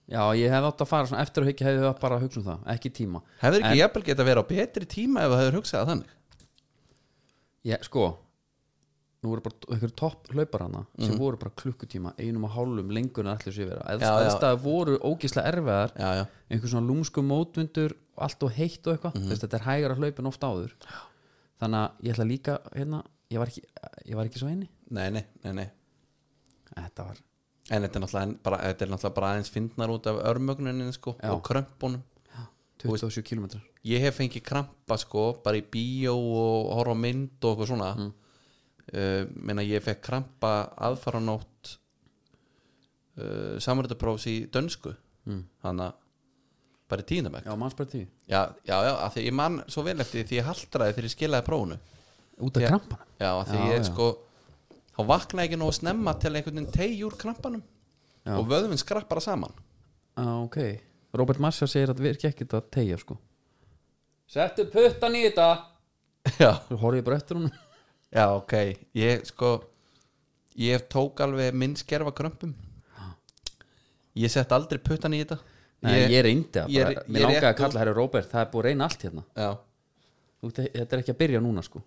[0.06, 2.38] Já, ég hef átt að fara svona eftir að hyggja hefði það bara að hugsa
[2.40, 3.23] um það, ekki tíma.
[3.40, 5.90] Hefur ekki En- jafnvel geta að vera á betri tíma ef það hefur hugsað það
[5.90, 6.12] þannig?
[7.66, 8.04] Ég, sko
[9.25, 11.18] nú voru bara einhverjum topp hlauparana sem Mhm.
[11.18, 14.28] voru bara klukkutíma, einum og hálfum lengur en allir sér vera, Já, já.
[14.28, 18.95] eðstæða voru ógislega erfiðar, já, já, einhver svona lúmsku mótvindur og allt og heitt og
[18.95, 19.14] eitthvað.
[19.16, 20.71] Mm þetta er hægara hlaupin oft áður.
[21.61, 23.02] Þannig að ég ætla líka hérna,
[23.33, 23.62] ég var ekki,
[24.06, 24.68] ég var ekki svo eini.
[24.95, 25.68] Nei, nei, nei, nei.
[26.76, 27.23] Þetta var,
[27.71, 31.16] en þetta er náttúrulega, bara, þetta er náttúrulega bara aðeins fyndnar út af örmögnunin sko,
[31.21, 31.33] Já.
[31.35, 32.04] og krömpunum.
[32.76, 33.47] 27 km
[33.88, 37.90] ég hef fengið krampa sko bara í bíó og horfa á mynd og eitthvað svona.
[37.97, 38.12] Mm.
[39.49, 40.50] menna ég fekk krampa
[40.87, 41.73] aðfaranótt
[43.18, 44.92] uh, samverðaprófs í dönsku.
[45.27, 45.40] Mm.
[45.64, 46.03] þannig að
[46.87, 49.96] bara í tíðnabæk já, mannsbært því, já, já, já, af því ég man svo vel
[50.05, 51.79] eftir því ég haldraði þegar ég skilaði prófunu
[52.40, 52.68] út af Já.
[52.68, 53.85] krampana já, af því Já, ég já.
[53.90, 54.09] sko
[54.96, 57.62] þá vaknaði ekki nógu snemma til einhvern veginn tegi úr krampanum
[58.27, 58.35] Já.
[58.38, 59.53] og vöðvinn skrapp bara saman.
[60.16, 60.57] Ah, ok,
[61.14, 63.18] Robert Marshall segir að virki ekki að tegja sko.
[64.27, 65.49] Settu puttan í þetta.
[66.42, 67.51] Já, þú horfið bara eftir hún
[68.11, 68.53] já, ok.
[68.96, 69.51] Ég sko
[70.59, 72.55] ég tók alveg minn skerfa krömpum.
[74.16, 75.37] Ég sett aldrei puttan í þetta.
[75.85, 78.31] Nei, ég, reyndi að ég bara, er- ég mér er langaði að kalla herri Robert.
[78.33, 79.25] Það er búið að reyna allt hérna.
[79.37, 79.49] Já,
[80.54, 81.82] þetta er ekki að byrja núna sko.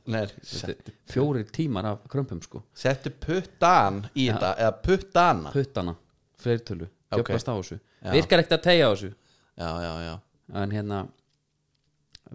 [1.09, 2.61] Fjórir tímar af krömpum sko.
[2.73, 5.51] Settu puttan í þetta eða puttana.
[5.53, 5.95] Puttana,
[6.41, 7.79] fleirtölu, kjöpast á þessu.
[8.03, 8.11] Já.
[8.15, 9.11] virkar ekkert að tegja á þessu?
[9.59, 10.13] Já, já, já.
[10.63, 10.99] En hérna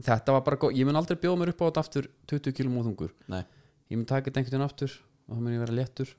[0.05, 2.79] þetta var bara, gó- ég mun aldrei bjóða mér upp á þetta aftur 20 km
[2.85, 3.43] þungur nei.
[3.91, 4.93] ég mun taka þetta einhvern veginn aftur
[5.29, 6.15] og það mun ég vera léttur.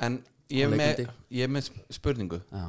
[0.00, 2.38] En ég Og með, ég með spurningu.
[2.52, 2.68] Já.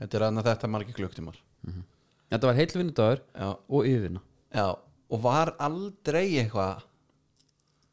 [0.00, 1.36] þetta er aðna þetta margir klukktímar
[2.32, 4.22] þetta var heil vinnudagur já, og yfirvinna
[4.54, 4.66] já,
[5.12, 6.82] og var aldrei eitthvað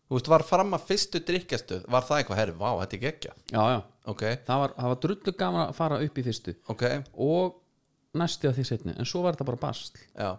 [0.10, 3.34] þú veist, var fram að fyrstu drikkjastuð var það eitthvað, herri, vá, þetta er geggja
[3.54, 3.80] já, já,
[4.14, 6.56] ok, það var, það var drullu gaman að fara upp í fyrstu.
[6.74, 7.60] Ok, og
[8.20, 10.00] næsti á því setni en svo var þetta bara basl.
[10.18, 10.32] Já.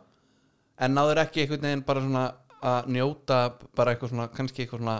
[0.80, 2.24] En náður ekki einhvern veginn bara svona
[2.66, 3.40] að njóta
[3.76, 4.98] bara eitthvað svona, kannski eitthvað svona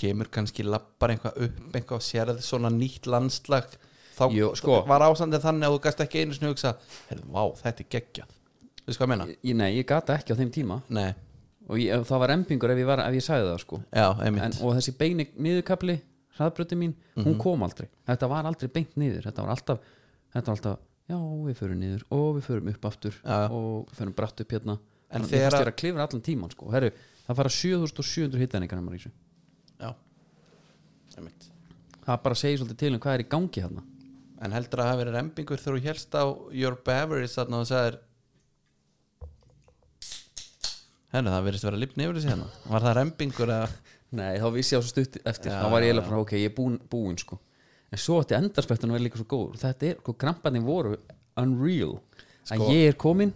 [0.00, 3.68] kemur kannski lappar eitthvað upp eitthvað sérð svona nýtt landslag
[4.14, 4.80] þá Jú, sko.
[4.88, 6.74] var ásandið þannig að þú gast ekki einu sinni hugsa
[7.08, 8.34] herri, vá, þetta er geggjað
[8.84, 9.26] þú veist hvað ég meina?
[9.48, 10.80] ég, nei, ég gata ekki á þeim tíma.
[10.92, 11.10] Nei,
[11.68, 13.80] og ég, það var empingur ef ég, var, ef ég sagði það sko.
[13.90, 15.98] Já, en, einmitt og þessi beini niðurkapli
[16.38, 17.88] hraðbröti mín, hún kom aldrei.
[18.08, 19.22] Þetta var aldrei beint niður.
[19.28, 19.78] Þetta var alltaf,
[20.34, 23.36] þetta var alltaf já, við förum niður og við förum upp aftur Já.
[23.54, 24.78] og við förum bratt upp hérna.
[25.14, 26.70] En en þegar þegar að- að, að klifra allan tíman sko.
[26.74, 26.90] Herru,
[27.28, 29.12] það fara 7700 hittæningar í þessu
[29.84, 29.90] Já,
[31.18, 31.46] einmitt.
[32.04, 33.84] Það bara segir svolítið til um hvað er í gangi hérna
[34.44, 37.68] En heldur að það hafi verið rembingur þegar þú helst á Your Beverage þarna og
[37.70, 37.98] sagðir
[41.14, 42.46] Hennu, það verðist vera lifni yfir þessi hérna.
[42.72, 43.68] Var það rembingur eða
[44.18, 45.52] nei, þá vissi ég á svo stutt eftir.
[45.52, 47.38] Já, þá var ég eiginlega bara, ok, ég er búin, búin sko.
[47.94, 50.96] en svo ætti endarspektun að vera líka svo góð þetta er, sko, kramparnir voru
[51.38, 51.92] unreal.
[52.42, 53.30] Sko- að ég er komin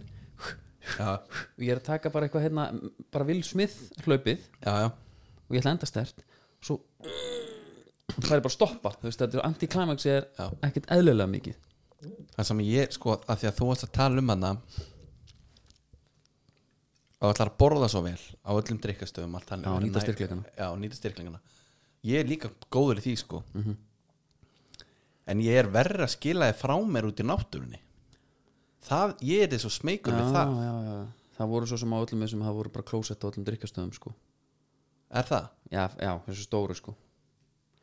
[0.89, 2.65] Já, og ég er að taka bara eitthvað hérna
[3.13, 4.39] bara Will Smith hlaupið.
[4.63, 4.89] Já, já.
[4.89, 6.23] Og ég ætla að enda stert.
[6.65, 6.79] Svo
[8.17, 8.93] það er bara að stoppa.
[8.99, 10.47] Þú veist, þetta er anti-climax er Já.
[10.65, 11.59] ekkert eðlilega mikið.
[12.35, 14.51] Það sem ég, sko, að því að þú varst að tala um hana
[17.19, 19.99] og ætlar að borða svo vel á öllum drikkastöðum Já, Vera nýta.
[20.57, 21.39] Já, styrkleikana
[22.07, 23.75] Ég er líka góður í því, sko Mhm.
[25.29, 27.79] En ég er verra að skila þið frá mér út í náttúrunni
[28.89, 30.95] Það, ég er þið svo smeykur við það já, já.
[31.37, 34.13] það voru svo sem á öllum þessum það voru bara klósett á öllum drikkastöðum sko.
[35.11, 35.49] Er það?
[35.69, 36.95] já, já, þessu stóru sko.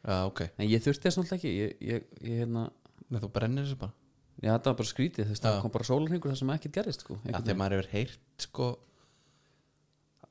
[0.07, 2.71] Já, ok en ég þurfti þess náttúrulega ekki ég, ég, ég, hérna,
[3.11, 3.93] Nei, þú brennir þessu bara
[4.43, 5.61] já, þetta var bara skrítið þess, það Já.
[5.63, 8.19] kom bara sólarhingur það sem ekkert gerist sko, Já, þegar maður hefur heyrt
[8.49, 8.69] sko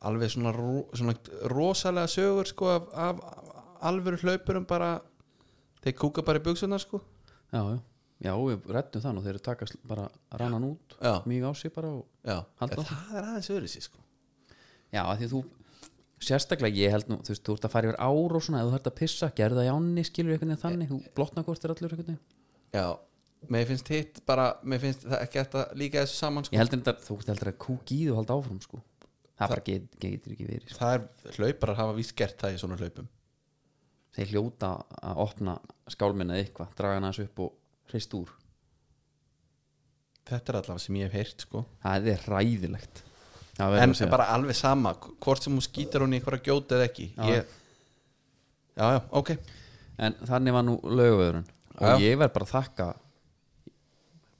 [0.03, 1.15] alveg svona, ro, svona
[1.51, 3.19] rosalega sögur sko af, af
[3.85, 4.97] alvöru hlaupurum bara
[5.83, 7.01] þeir kúka bara í buksunar sko.
[7.53, 7.77] Já, já,
[8.27, 10.07] já, við rettum það nú þeir taka bara
[10.39, 12.39] rannan út já, mjög á sig bara og já.
[12.61, 14.03] Halda En það er aðeins öðru sér sko.
[14.91, 15.43] Já, af því þú
[16.25, 18.69] sérstaklega ég held nú, þú veist, þú ert að fara yfir ár og svona, ef
[18.69, 21.91] þú þarft að pissa, í ánni skilur einhvern veginn þannig, þú blotna hvort er allur
[21.91, 22.21] einhvern veginn.
[22.73, 22.87] Já,
[23.51, 26.55] mér finnst hitt bara mér finnst það ekki eftir að líka þessu saman sko.
[26.55, 28.81] Ég held þetta, þú heldur að kúk í þú halda áfram sko
[29.35, 30.77] Það bara get, getur ekki verið sko.
[30.79, 33.07] það er hlauparar hafa víst gert það í svona hlaupum.
[34.15, 34.69] Þeir hljóta
[35.03, 35.57] að opna
[35.91, 38.31] skálminna eitthvað, draga hann aðeins upp og hreist úr.
[40.25, 41.65] Þetta er allavega sem ég hef heyrt sko.
[41.83, 43.01] Það er ræðilegt
[43.55, 44.11] Það en að segja.
[44.11, 47.05] bara alveg sama hvort sem hún skýtar hún í einhverja gjóta eða ekki.
[47.15, 47.27] Já.
[47.29, 47.53] ég,
[48.75, 49.29] já, já, ok.
[50.07, 51.45] En þannig var nú lögavöðurinn
[51.75, 51.91] Já.
[51.91, 52.87] Og ég verð bara að þakka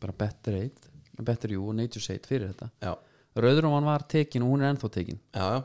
[0.04, 0.90] bara Better Aid
[1.28, 2.68] Better You og Nature's Aid fyrir þetta.
[2.84, 2.96] Já,
[3.36, 5.20] Rauðrúman var tekin og hún er ennþá tekin.
[5.36, 5.64] Já, já.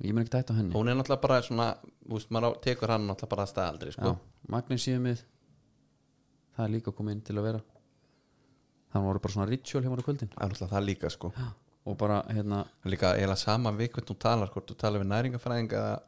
[0.00, 0.72] Ég mun ekki tætt á henni.
[0.72, 1.66] Hún er náttúrulega bara svona
[2.08, 4.12] veist, maður á- tekur hann náttúrulega bara að staðaldri sko.
[4.14, 4.16] Já,
[4.54, 5.24] magnesíumið
[6.56, 7.60] Það er líka komið inn til að vera.
[8.92, 10.30] Það voru bara svona ritual hjá mér á kvöldin.
[10.32, 11.32] Það er náttúrulega það líka sko.
[11.86, 15.70] Og bara, hérna, líka eiginlega sama við hvernig þú talar hvort þú talar við næringafræðing
[15.72, 16.00] eða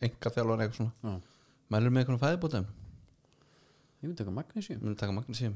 [0.00, 0.92] enga þjálfur eitthvað svona.
[1.04, 1.20] Já,
[1.74, 2.66] mælur með einhvern fæðibótum?
[4.04, 5.54] Ég myndi taka magnesíum mun taka magnesíum,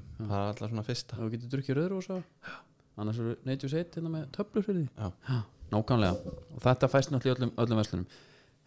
[2.99, 4.89] Annars eru Nature's Aid hérna með töflur fyrir því.
[4.99, 5.39] Já, Já,
[5.75, 6.33] nákvæmlega.
[6.57, 8.09] Og þetta fæst náttúrulega öllum, öllum verslunum.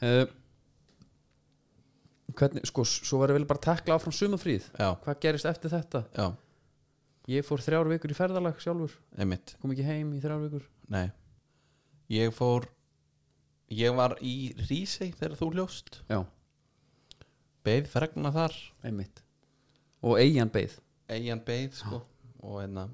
[0.02, 0.24] Uh,
[2.32, 6.06] Hvernig, sko, svo var ég vel bara tekla áfram sumafríð já, Hvað gerist eftir þetta?
[6.16, 6.30] já,
[7.30, 8.94] Ég fór þrjár vikur í ferðalag sjálfur.
[9.20, 9.52] Einmitt.
[9.62, 10.64] Kom ekki heim í þrjár vikur.
[10.92, 11.12] Nei,
[12.10, 12.66] ég fór
[13.72, 16.24] ég var í Rísey þegar þú hljóst Já,
[17.68, 18.56] beið fregna þar.
[18.88, 19.22] Einmitt.
[20.02, 20.80] Og eigin beið.
[21.12, 22.02] Eigin beið sko.
[22.42, 22.88] Og hérna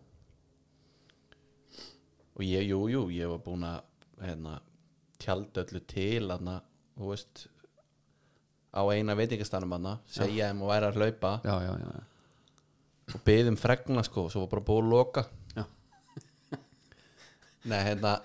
[2.38, 3.82] og ég, jú, jú, ég var búin að
[4.22, 4.60] hérna,
[5.22, 6.60] tjalda öllu til hérna,
[6.98, 7.48] þú veist
[8.78, 11.32] á eina veitingastanum hérna segja þeim og væri að hlaupa.
[11.48, 12.04] Já, já, já,
[13.16, 15.26] og beðum fregna sko og svo var bara búið að loka.
[17.68, 18.18] Nei, hérna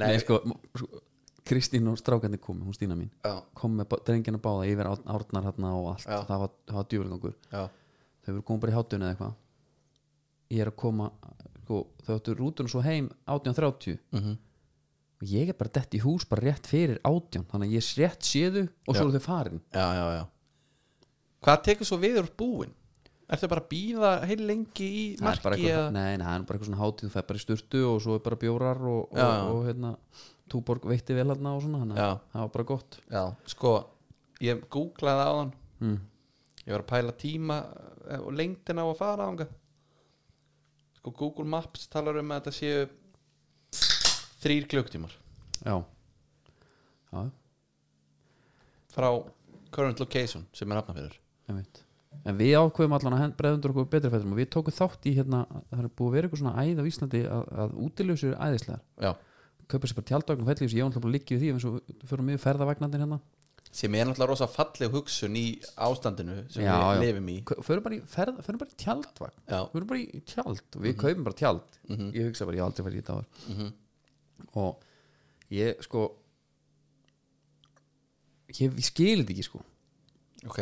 [0.00, 0.38] Nei, sko,
[0.74, 0.86] sko
[1.44, 3.10] Kristín og strákarnir komu, hún Stína mín.
[3.22, 6.86] Já, kom með drengina báða yfir ár- árnar hérna og allt, það var, það var
[6.88, 7.34] djúvelgangur
[8.24, 9.34] þau voru komið bara í hátunni eða eitthvað.
[10.54, 11.10] Ég er að koma
[11.64, 14.36] sko, þau áttu rútun svo heim 18.30 mhm.
[15.22, 18.26] Og ég er bara dett í hús bara rétt fyrir 18 þannig að ég rétt
[18.26, 19.04] séðu og svo Já.
[19.04, 19.60] eru þau farin.
[19.72, 20.24] Já, já, já.
[21.44, 22.74] Hvað tekur svo við úr búin?
[23.24, 26.44] Ertu bara að býða heil lengi í það er marki eitthvað, nei, nei, það er
[26.44, 29.14] bara eitthvað svona hátíð þú fær bara í sturtu og svo er bara bjórar og,
[29.14, 29.92] og, og, hérna
[30.52, 32.98] túborg veitti vel hérna og svona þannig að það var bara gott.
[33.14, 33.22] Já,
[33.54, 33.72] sko
[34.44, 35.54] ég googlaði á þann
[35.86, 35.98] mm.
[36.66, 37.58] ég var að pæla tíma
[38.10, 39.48] eh, og lengdina á að fara ánga
[41.04, 42.84] sko Google Maps talar um að þetta séu
[44.40, 45.12] þrýr klukktímar
[45.60, 45.74] já,
[47.12, 47.24] já,
[48.94, 49.08] frá
[49.74, 50.80] current location sem er
[51.52, 51.84] veit
[52.24, 55.14] en við ákveðum allan að hend bregðundur okkur betri fættum og við tókum þátt í
[55.18, 58.38] hérna það er búið að vera eitthvað svona æð á Íslandi að, að útiljósur er
[58.46, 58.82] æðislegar.
[59.04, 59.10] Já,
[59.68, 62.28] kaupa sér bara tjaldvagn og fellífs, ég var náttúrulega bara liggið því eins og fyrir
[62.30, 63.18] mjög ferðavagnandinn hérna
[63.74, 65.44] sem er náttúrulega rosa falleg hugsun í
[65.82, 67.36] ástandinu sem Já, við lifum í.
[67.66, 68.76] Fyrir bara í, ferð, fyrir bara í
[69.50, 70.60] Já, fyrir bara í tjald.
[70.84, 71.78] Við kaupum bara tjald.
[71.88, 72.12] Mhm.
[72.14, 73.72] ég hugsa bara, ég aldrei farið í þetta mm
[74.54, 74.82] og
[75.50, 76.00] ég sko
[78.54, 79.60] ég, ég skil þetta ekki sko.
[80.48, 80.60] Ok.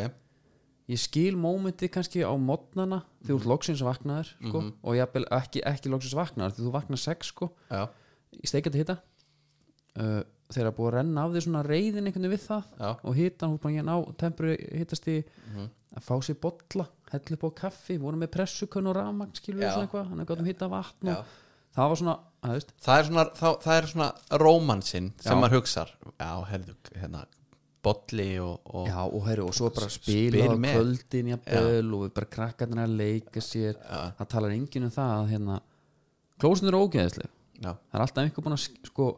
[0.90, 4.72] Ég skil mómenti kannski á modnana þegar þú ert loksins vaknaður sko, Mhm.
[4.82, 7.88] og jafnvel ekki, ekki loksins vaknaður þegar þú vaknar sex sko, Já,
[8.32, 8.98] í steikandi hita.
[9.96, 10.22] Uh,
[10.60, 13.48] er búið að renna af því svona reyðin einhvern veginn við það já, og hitan,
[13.48, 15.68] hún er bara að ná tempur hittast í Mhm.
[15.96, 19.72] að fá sér bolla hella upp á kaffi, voru með pressukönn og rafmagn skilur Já.
[19.74, 21.24] svona eitthvað, hann er gott um hitta vatn og
[21.76, 22.72] það var svona, að veist.
[22.84, 24.12] Það er svona, það, það er svona
[24.42, 25.88] rómansinn sem maður hugsar.
[26.20, 27.24] Já, herðu, hérna
[27.82, 31.94] bolli og, og já, og, heru, og svo bara að Spil spila á kvöldin jafnvel
[31.96, 33.74] og við bara krakkarnir að leika sér.
[33.74, 34.12] Já.
[34.20, 35.60] það talar enginn um það að hérna
[36.38, 37.26] klósin eru ógeðisleg
[37.62, 39.08] já, það er alltaf einhver búin að sk- sko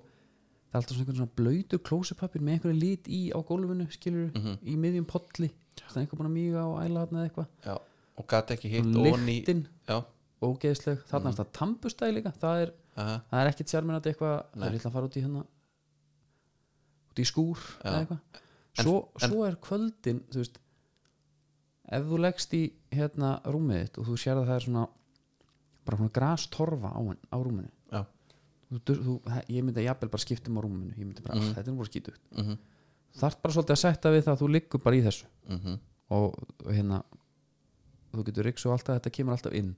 [0.75, 4.57] það er alltaf svona svona blöytur klósipapir með einhverju lit í á gólfinu skilur Mhm.
[4.67, 7.81] í miðjum potli það er einhver búin að míga og æla þarna eða eitthvað.
[8.19, 9.67] Og gæti ekki hitt og onni lyktin.
[9.89, 10.05] Já,
[10.43, 11.09] ógeðisleg, Mhm.
[11.11, 12.33] þarna er þetta tampustæði líka.
[12.39, 12.73] Það er,
[13.33, 14.45] er ekkit sjármennandi eitthvað.
[14.55, 15.45] Það er eitthvað að fara út í hérna
[17.11, 18.21] út í skúr eða eitthvað.
[18.75, 20.59] Svo, svo er kvöldin þú veist
[21.95, 24.89] ef þú leggst í hérna rúmið þitt og þú sér að það er svona
[25.85, 27.71] bara svona grastorfa á, á rúminu
[28.81, 29.15] þú, þú,
[29.49, 31.55] ég myndi að jafnvel bara skiptum á rúminu ég myndi bara, Mhm.
[31.55, 32.21] þetta er bara skítugt.
[32.37, 32.59] Mhm,
[33.21, 35.27] þarf bara svolítið að setja við það að þú liggur bara í þessu.
[35.49, 35.79] Mhm,
[36.11, 36.35] og,
[36.67, 37.03] og hérna
[38.15, 39.75] þú getur ríks og alltaf, þetta kemur alltaf inn.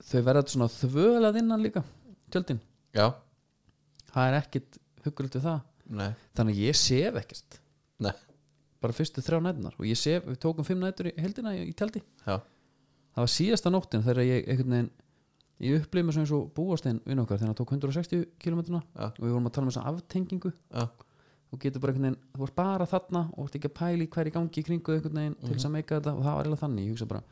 [0.00, 1.82] Þau verða svona þvölað innan líka
[2.32, 2.60] tjöldin,
[2.94, 3.12] Já,
[4.14, 5.60] það er ekkit huggulegt við það.
[5.90, 7.58] Nei, þannig að ég sef ekkert.
[8.00, 8.12] Nei,
[8.80, 11.74] bara fyrstu þrjá nætunar og ég sef, við tókum fimm nætur í heldina í, í
[11.76, 12.00] tjaldi.
[12.26, 14.90] Já, það var síðasta nóttin þegar ég einhvern veginn
[15.60, 19.06] ég upplifði mig sem eins og búastein vinn okkar þegar hann tók 160 km Já.
[19.10, 20.52] og við vorum að tala um þessa aftengingu.
[20.72, 20.86] Já,
[21.50, 24.34] þú getur bara einhvern veginn, þú varst bara þarna og ert ekki að pæli hverju
[24.36, 26.86] gangi í kringu einhvern veginn til þess að meika þetta og það var eiginlega þannig.
[26.86, 27.22] Ég hugsa bara,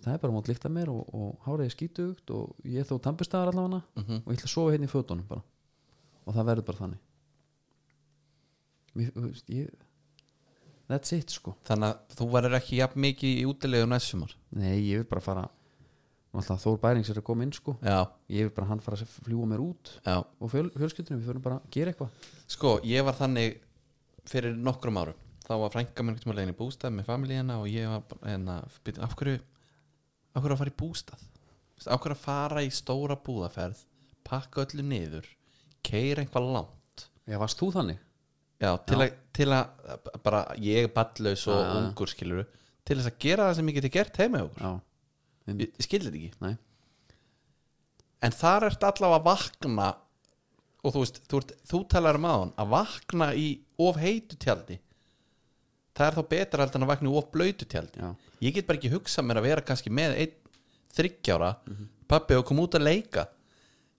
[0.00, 3.52] það er bara mót líkt að mér og, og háriði skítugt og ég þó tampistæðar
[3.52, 5.44] allavega mhm, og ég ætla að sofa hérna í fötunum bara.
[6.26, 7.02] Og það verður bara þannig.
[8.96, 9.12] Mér,
[9.52, 9.74] ég,
[10.88, 11.52] that's it sko.
[11.68, 14.32] Þannig að þú verður ekki jafn mikið í útilegu næst sumar?
[14.56, 15.44] Nei, ég vil bara fara
[16.34, 17.76] alltaf Þór Bærings er að koma inn sko.
[17.84, 18.00] Já,
[18.32, 21.44] ég vil bara hann fara að fljúa mér út já, og fjöl, fjölskyldunum, við förum
[21.46, 22.26] bara að gera eitthvað.
[22.56, 23.60] Sko, ég var þannig
[24.26, 25.22] fyrir nokkrum árum.
[25.46, 28.56] Þá var frænka mér einhvern veginn í bústað með familíina og ég var bara, hérna,
[28.84, 29.36] byrju, af hverju
[30.36, 31.22] af hverju að fara í bústað?
[31.76, 33.84] Veistu, af hverju að fara í stóra búðaferð
[34.26, 35.28] pakka öllu niður
[35.86, 37.06] keira einhvað langt?
[37.30, 38.02] Já, varst þú þannig?
[38.60, 39.06] já, til, Já.
[39.06, 42.46] Að, til að bara ég er ballaus og Já, já, ungur skilur
[42.86, 44.62] til þess að gera það sem ég geti gert heima hjá okkur.
[44.66, 44.72] Já,
[45.50, 46.56] ég, ég skilði þetta ekki nei,
[48.26, 49.92] en þar ert allavega að vakna
[50.86, 53.46] og þú veist, þú, ert, þú talar um aðan að vakna í
[53.82, 54.78] of heitu tjaldi.
[55.96, 58.02] Það er þá betra heldur en að vakna í of blöytu tjaldi.
[58.02, 60.36] Já, ég get bara ekki hugsað mér að vera kannski með einn
[60.96, 61.54] þryggjára
[62.08, 63.26] pappi og koma út að leika.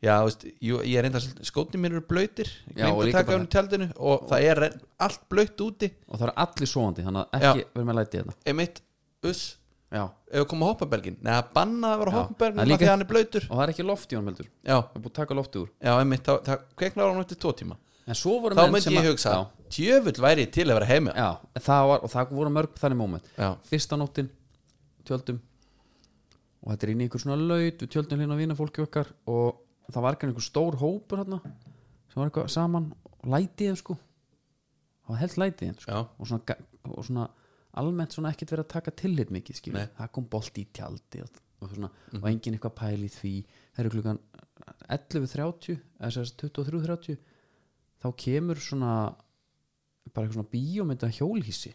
[0.05, 4.43] Já, veist, jú, ég er reynda skótni mér eru blöytir, ég Já, og að það
[4.45, 4.61] er
[5.07, 5.89] allt blöytt úti.
[6.05, 8.35] Og það er allir svoandi þannig að ekki verður með læti hérna.
[8.53, 8.81] Emitt,
[9.25, 9.47] uss,
[10.51, 13.63] komum á hoppabelgin neða, banna að vera hoppabelgin því að hann er blöytur og það
[13.63, 14.49] er ekki loft í honum heldur.
[14.67, 15.69] Já, það er búið að taka loftið úr.
[15.87, 17.77] Já, emitt, það, það á hann eftir tvo tíma.
[18.07, 19.31] En svo voru þá menn myndi ég að- hugsa
[19.69, 21.13] tjöfull væri til að vera heima.
[21.15, 23.25] Já, það var, og það voru mörg þannig moment.
[23.37, 24.29] Já, fyrsta nóttin,
[25.07, 25.39] tjöldum.
[26.63, 29.59] Og þetta er inn í einhver svona laut við tjöldum hérna vina fólki okkar og
[29.91, 32.91] það var ekki einhver stór hópur hérna sem var eitthvað saman.
[33.27, 33.97] Lætið sko.
[35.07, 36.01] Það var held lætið sko.
[36.19, 36.57] Og svona,
[36.91, 37.27] og svona
[37.81, 39.85] almennt svona ekkert verið að taka tillit mikið skilur.
[39.85, 39.95] Nei.
[39.99, 43.33] það kom bolt í tjaldi og, og, svona, og engin eitthvað pæli því.
[43.75, 44.21] Það eru klukkan
[44.97, 47.19] 11.30 eða þess að 23.30
[47.97, 48.93] þá kemur svona
[50.13, 51.73] bara eitthvað svona bíómynda hjólhísi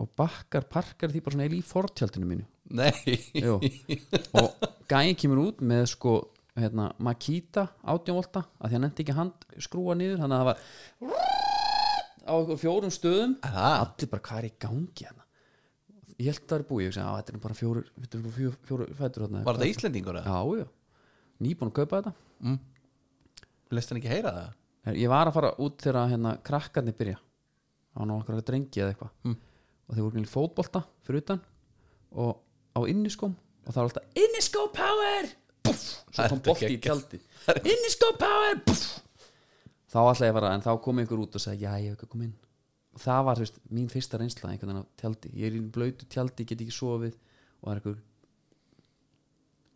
[0.00, 2.46] og bakkar parkar því bara svona í fortjaldinu mínu.
[4.38, 6.14] Og gæin kemur út með sko
[6.56, 10.48] hérna, Makita 18 volta að því hann nefndi ekki hand skrúa niður þannig að það
[10.50, 11.39] var
[12.26, 13.36] á fjórum stöðum.
[13.46, 15.26] Allir bara hvað er í gangi hérna?
[16.20, 18.86] Ég held það er búið, ég hugsa að þetta er bara fjóru bara fjóru, fjóru
[18.98, 20.34] fætur hérna var þetta Íslendingur eða?
[20.34, 20.66] já, já,
[21.40, 22.12] nýbúin að kaupa þetta.
[22.44, 22.58] Mm.
[23.70, 24.98] leist hann ekki heyra það?
[25.00, 27.16] ég var að fara út þegar hérna krakkarnir byrja.
[27.96, 29.14] Á nokkra drengi eða eitthvað.
[29.24, 29.38] Mm.
[29.88, 31.40] og þeir voru í fótbolta fyrir utan
[32.10, 32.36] og
[32.76, 33.34] á inniskóm
[33.66, 35.30] og það var alltaf inniskó power!
[35.60, 37.20] Puff, svo kom bolti í tjaldi
[37.64, 38.60] inniskó power!
[38.66, 39.00] Puff.
[39.90, 41.96] Þá ætla ég að fara en þá kom einhver út og sagði já ég hef
[41.96, 42.36] ekki að koma inn
[42.90, 45.62] og það var þú veist, mín fyrsta reynsla einhvern veginn á tjaldi ég er í
[45.76, 47.18] blöytu tjaldi, get ekki sofið
[47.60, 48.00] og það er einhver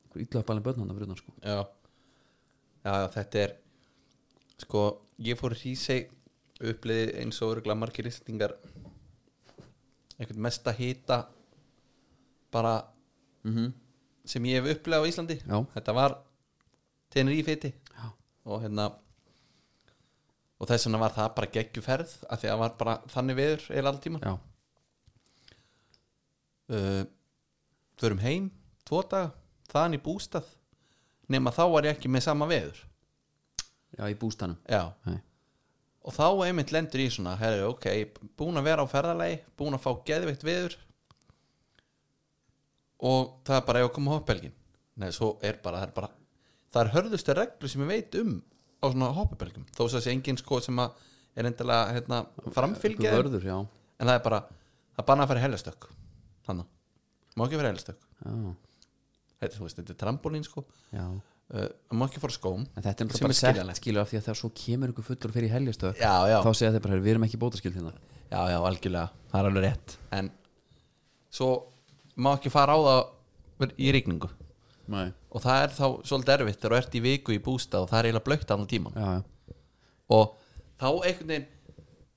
[0.04, 1.60] einhver illa uppalinn börn hann fyrir utan sko já.
[2.84, 3.54] já, þetta er
[4.64, 4.82] sko,
[5.18, 6.10] ég fór hríseg
[6.64, 8.58] uppliði eins og örgulega margir Íslendingar
[10.18, 11.24] einhvern mesta hita
[12.54, 12.76] bara
[13.42, 13.72] mm
[14.24, 15.58] sem ég hef upplegað á Íslandi Já.
[15.76, 16.16] þetta var
[17.12, 18.06] tenur í fiti Já.
[18.48, 18.88] og hérna
[20.64, 23.64] og þess vegna var það bara geggjuferð af því að það var bara þannig veður
[23.68, 24.20] eða alltíma
[26.72, 27.02] uh,
[28.00, 28.48] förum heim
[28.84, 30.48] tvo daga, í bústað.
[31.28, 32.80] Nema þá var ég ekki með sama veður.
[33.94, 35.20] Já, í bústanum já, Nei.
[36.02, 37.86] og þá einmitt lendur í svona herri, ok,
[38.36, 40.74] búin að vera á ferðalagi búin að fá geðveikt veður.
[43.04, 44.56] Og það er bara ef að koma hoppelgin
[45.00, 46.10] nei, svo er bara, það er bara
[46.74, 48.34] það er hörðustu reglu sem ég veit um
[48.84, 51.00] á svona hoppabelgum, þó að sé engin sko sem að
[51.34, 52.20] er endilega hérna,
[52.54, 53.56] framfylgja þeim, vörður, já,
[53.98, 54.40] en það er bara
[54.94, 55.88] það bara að fara í heljastök
[56.46, 56.68] þannig,
[57.34, 58.34] má ekki vera heljastök já,
[59.40, 60.64] þetta, þú veist, þetta er trampolín sko.
[60.94, 61.06] Já.
[61.54, 62.62] Uh, má ekki fara skóm.
[62.72, 63.78] En þetta er Sem náttúrulega bara er sett skiljanlegt.
[63.82, 66.48] skilur af því að þegar svo kemur ykkur fullur fyrir í heljastöð já, já, þá
[66.56, 67.92] segja þeir bara, "Heyrðu, við erum ekki bótaskild hérna.
[68.30, 69.10] Já, já, algjörlega.
[69.30, 69.96] Það er alveg rétt.
[70.16, 70.30] En
[71.30, 71.50] svo
[72.16, 74.30] má ekki fara á það í rigningu
[74.92, 75.06] Nei.
[75.32, 77.98] og það er þá svolítið erfitt þegar þú ert í viku í bústað og það
[78.00, 79.56] er eiginlega blökt annan tíman Já, já,
[80.14, 80.34] og
[80.80, 81.46] þá einhvern veginn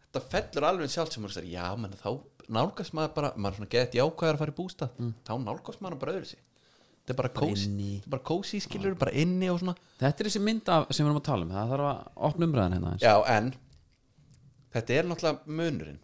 [0.08, 2.10] þetta fellur alveg sjálf sem maður segir já, menn þá
[2.48, 5.00] nálgast maður bara maður er svona gett jákvæður að fara í bústað.
[5.28, 6.44] Þá nálgast maður bara öðru sig.
[7.08, 9.76] Þetta er bara kósi þetta er bara kósi skilur, bara inni og svona.
[10.02, 12.50] Þetta er þessi mynd af, sem við erum að tala um það þarf að opna
[12.50, 13.52] umræðan hérna já, en
[14.76, 16.02] þetta er náttúrulega munurinn.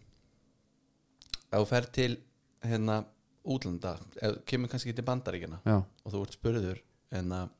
[1.44, 2.10] Ef þú fer til
[2.64, 3.00] hérna
[3.44, 6.80] útlanda, þú kemur kannski ekki til bandaríkjana já, og þú ert spurður
[7.14, 7.52] en að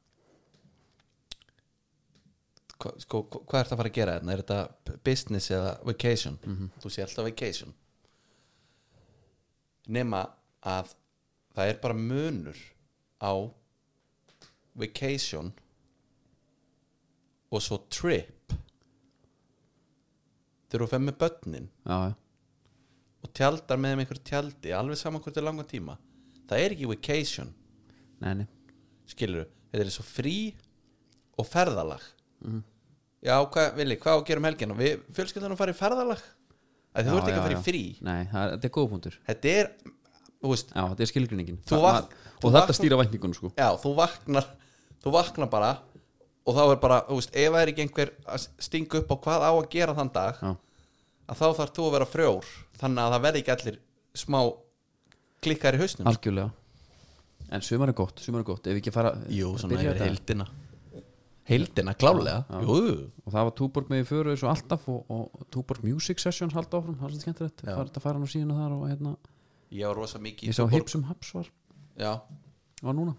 [2.81, 4.35] hva, sko, hvað er þetta að fara að gera hérna?
[4.35, 6.39] er þetta business eða vacation?
[6.83, 7.75] Þú sé alltaf vacation.
[9.95, 10.25] Nema
[10.65, 10.95] að
[11.55, 12.61] það er bara munur
[13.21, 13.33] á
[14.75, 15.53] vacation
[17.55, 18.55] og svo trip.
[20.69, 21.69] Þegar þú fer með börnin.
[21.87, 22.15] Já, já,
[23.25, 25.97] og tjaldar með einhver tjaldi alveg saman hvort er langa tíma.
[26.51, 27.51] Það er ekki vacation.
[28.21, 28.47] Nei, nei.
[29.09, 30.37] Skilur þetta er svo frí
[31.41, 32.05] og ferðalag.
[33.25, 34.77] Já, hvað, Vili, hvað á að gera um helgina?
[34.79, 36.25] Við fjölskyldan að fara í ferðalag?
[36.95, 37.81] Að þú ert ekki að fara í frí.
[38.05, 39.17] Nei, það þetta er góð punktur.
[39.31, 39.71] Þetta er,
[40.45, 42.13] veist, Já, þetta er skilgrinningin vak-
[42.45, 43.51] Og þetta stýra vætningunum sko.
[43.57, 44.47] Já, þú vaknar
[45.05, 45.73] þú vaknar bara
[46.45, 49.17] og þá er bara, þú veist, ef það er ekki einhver að stinga upp á
[49.25, 50.51] hvað á að gera þann dag Já,
[51.29, 53.79] að þá þarf þú að vera frjór þannig að það verði ekki allir
[54.25, 54.39] smá
[55.45, 56.09] klikkar í hausnum.
[56.11, 56.51] Algjörlega.
[57.55, 58.67] En sumar er gott, sumar er gott.
[58.67, 60.11] Ef við ekki fara jú, svona byrja yfir þetta.
[60.11, 60.47] heildina.
[61.45, 62.39] Heildina, klálega.
[62.49, 62.61] Já.
[62.65, 66.79] Og það var Túborg með í eins og alltaf Og, og Túborg Music Sessions halda
[66.81, 66.97] áfram.
[66.97, 67.65] Það er svolítið skemmtilegt.
[67.67, 69.13] Það er þetta að fara nú síðan þar og hérna.
[69.75, 71.51] Ég var rosa mikið í Ég sá Túborg- Hipsum Haps var,
[72.01, 72.13] já,
[72.81, 73.15] var núna.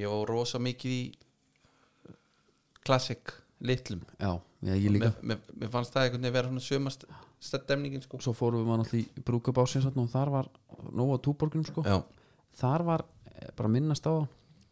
[0.00, 1.02] Ég var rosa mikið í
[2.86, 4.00] klassik litlum.
[4.18, 5.12] Já, já ég líka.
[5.20, 5.40] Mér,
[5.72, 7.04] fannst það einhvern veginn vera svona sömast
[7.40, 8.20] stemningin sko.
[8.22, 10.50] Svo fórum við maður náttúrulega í brúkup ásins Og þar var
[10.92, 11.84] nóg á Túborgunum sko.
[11.86, 11.98] Já,
[12.60, 14.14] Þar var eh, bara minnast á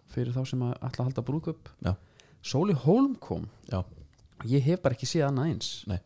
[0.08, 1.92] Fyrir þá sem að ætla að halda brúkup já,
[2.40, 3.48] Sóli Hólm kom.
[3.68, 3.82] Já,
[4.48, 5.68] Ég hef bara ekki séð annað eins.
[5.90, 5.98] Nei.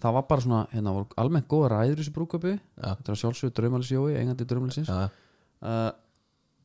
[0.00, 4.14] Það var bara svona, hérna almennt góða ræður í þessu já, Þetta var sjálfsögur draumalisjói,
[4.16, 5.10] engandi draumalisins já,
[5.60, 5.90] uh,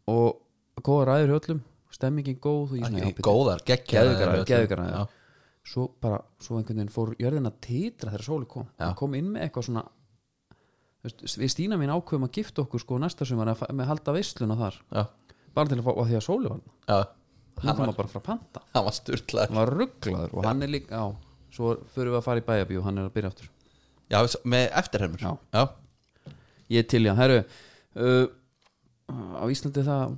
[0.08, 1.64] Og góða ræður í öllum
[1.96, 5.08] Stemmingin góð og ég svona, góðar, geggjaðar.
[5.66, 8.68] Svo bara, svo einhvern veginn fór jörðin að titra þegar sóli kom.
[8.78, 8.86] Já.
[8.86, 9.84] Hann kom inn með eitthvað svona
[11.06, 14.58] veist, Við Stína mín ákveðum að gifta okkur sko næsta sumar að með halda veisluna
[14.60, 14.78] þar.
[14.94, 15.06] Já,
[15.56, 16.62] Bara til að fá, og því að sóli var
[17.56, 18.62] Hann hann var, bara frá Panta.
[18.76, 19.48] hann var sturlaður.
[19.54, 22.82] Hann var rugglaður og hann er líka, já Svo fyrir við að fara í bæjabíu
[22.82, 23.50] og hann er að byrja aftur.
[24.12, 25.64] Já, með eftirhermur Já.
[26.76, 27.40] Ég til í hann, herru
[27.96, 28.28] uh,
[29.40, 30.18] Á Íslandi það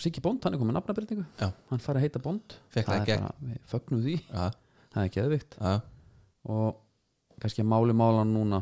[0.00, 1.50] Siggi Bond, hann er komið nafnabyrningu Já.
[1.70, 2.56] Hann fari að heita Bond.
[2.74, 3.26] Fékk það í gegn.
[3.28, 4.46] bara, Við fögnum því, já,
[4.94, 5.58] það er geðvikt.
[5.60, 5.74] Já,
[6.44, 6.80] Og
[7.40, 8.60] kannski að máli málan núna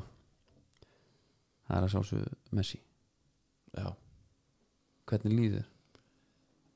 [1.66, 2.78] Það er að sjálfsögðu Messi.
[3.78, 3.88] Já.
[5.08, 5.68] Hvernig líður?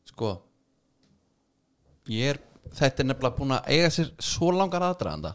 [0.07, 0.29] sko
[2.09, 2.39] ég er,
[2.71, 5.33] þetta er nefnilega búin að eiga sér svo langar aðdraðanda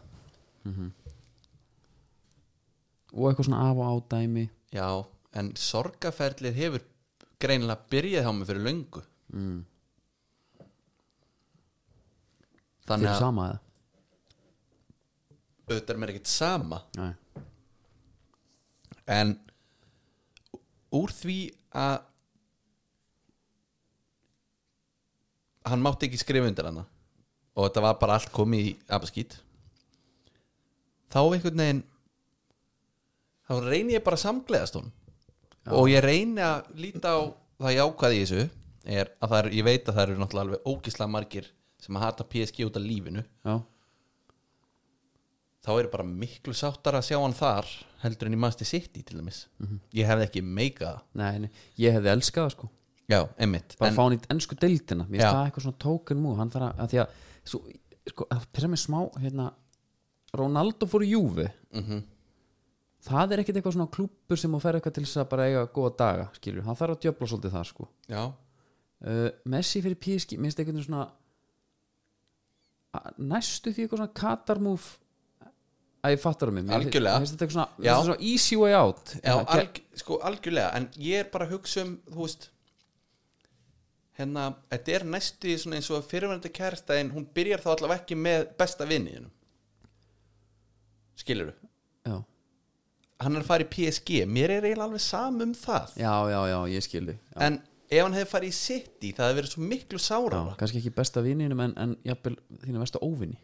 [3.12, 4.46] Og eitthvað svona af og á dæmi.
[4.72, 4.86] Já,
[5.36, 6.84] en sorgaferlið hefur
[7.42, 9.02] greinilega byrjað hjá mig fyrir löngu.
[9.32, 9.58] Mm.
[12.88, 13.60] þannig Fyrir að sama eða?
[15.68, 16.82] Auðvitað er mér ekkert sama.
[16.98, 17.12] Nei.
[19.12, 19.34] en
[20.94, 21.36] úr því
[21.74, 22.02] að
[25.66, 26.84] hann mátti ekki skrifa undir hana
[27.52, 29.36] og þetta var bara allt komið í abaskít
[31.12, 31.82] þá einhvern veginn
[33.48, 34.90] þá reyni ég bara að samgleðast hún
[35.70, 37.20] og ég reyni að líta á
[37.62, 38.46] það jákvæði í þessu
[38.82, 41.50] er að er, ég veit að það eru náttúrulega alveg ógislega margir
[41.82, 43.22] sem að hata PSG út af lífinu.
[43.46, 43.54] Já,
[45.62, 47.68] þá er bara miklu sáttar að sjá hann þar
[48.02, 49.44] heldur en í Manchester City til dæmis.
[49.94, 52.70] Ég hefði ekki meika nei, nei, ég hefði elskað sko.
[53.10, 55.06] Já, einmitt bara en, fá hann í ennsku deildina.
[55.10, 57.18] Mér það eitthvað svona token mú hann þarf að, að því að
[57.52, 57.60] svo,
[58.12, 59.50] sko, að pyrra mig smá hérna,
[60.32, 61.46] Ronaldo fór í Júfi
[61.76, 62.02] mm
[63.02, 65.62] það er ekkit eitthvað svona klúppur sem þú fer eitthvað til þess að bara eiga
[65.74, 67.86] góða daga skilur, hann þarf að djöfla svolítið það sko.
[68.12, 71.08] Já, uh, Messi fyrir PSG, minnst eitthvað svona
[72.94, 74.86] að- næstu því eitthvað svona katarmúf
[76.02, 77.18] að ég fattar um mig Algjörlega.
[77.18, 77.94] mér finnst þetta eitthvað svona, Já.
[78.02, 79.12] svona easy way out.
[79.22, 82.48] Já alg, sko algjörlega en ég er bara að hugsa um þú veist
[84.18, 88.48] hérna, þetta er næstu eins og fyrirvændi kærasta en hún byrjar þá allavega ekki með
[88.58, 89.30] besta vinniðinu
[91.22, 91.52] skilur
[92.04, 92.16] já,
[93.22, 95.94] hann er að fara í PSG, mér er eiginlega alveg sam um það.
[96.02, 97.38] Já, já, já, ég skildi já.
[97.46, 97.60] en
[97.92, 100.94] ef hann hefði farið í City það hefði verið svo miklu Já, sárara kannski ekki
[100.98, 102.36] besta vininum en, en jafnvel
[102.66, 103.38] þínu versta óvinni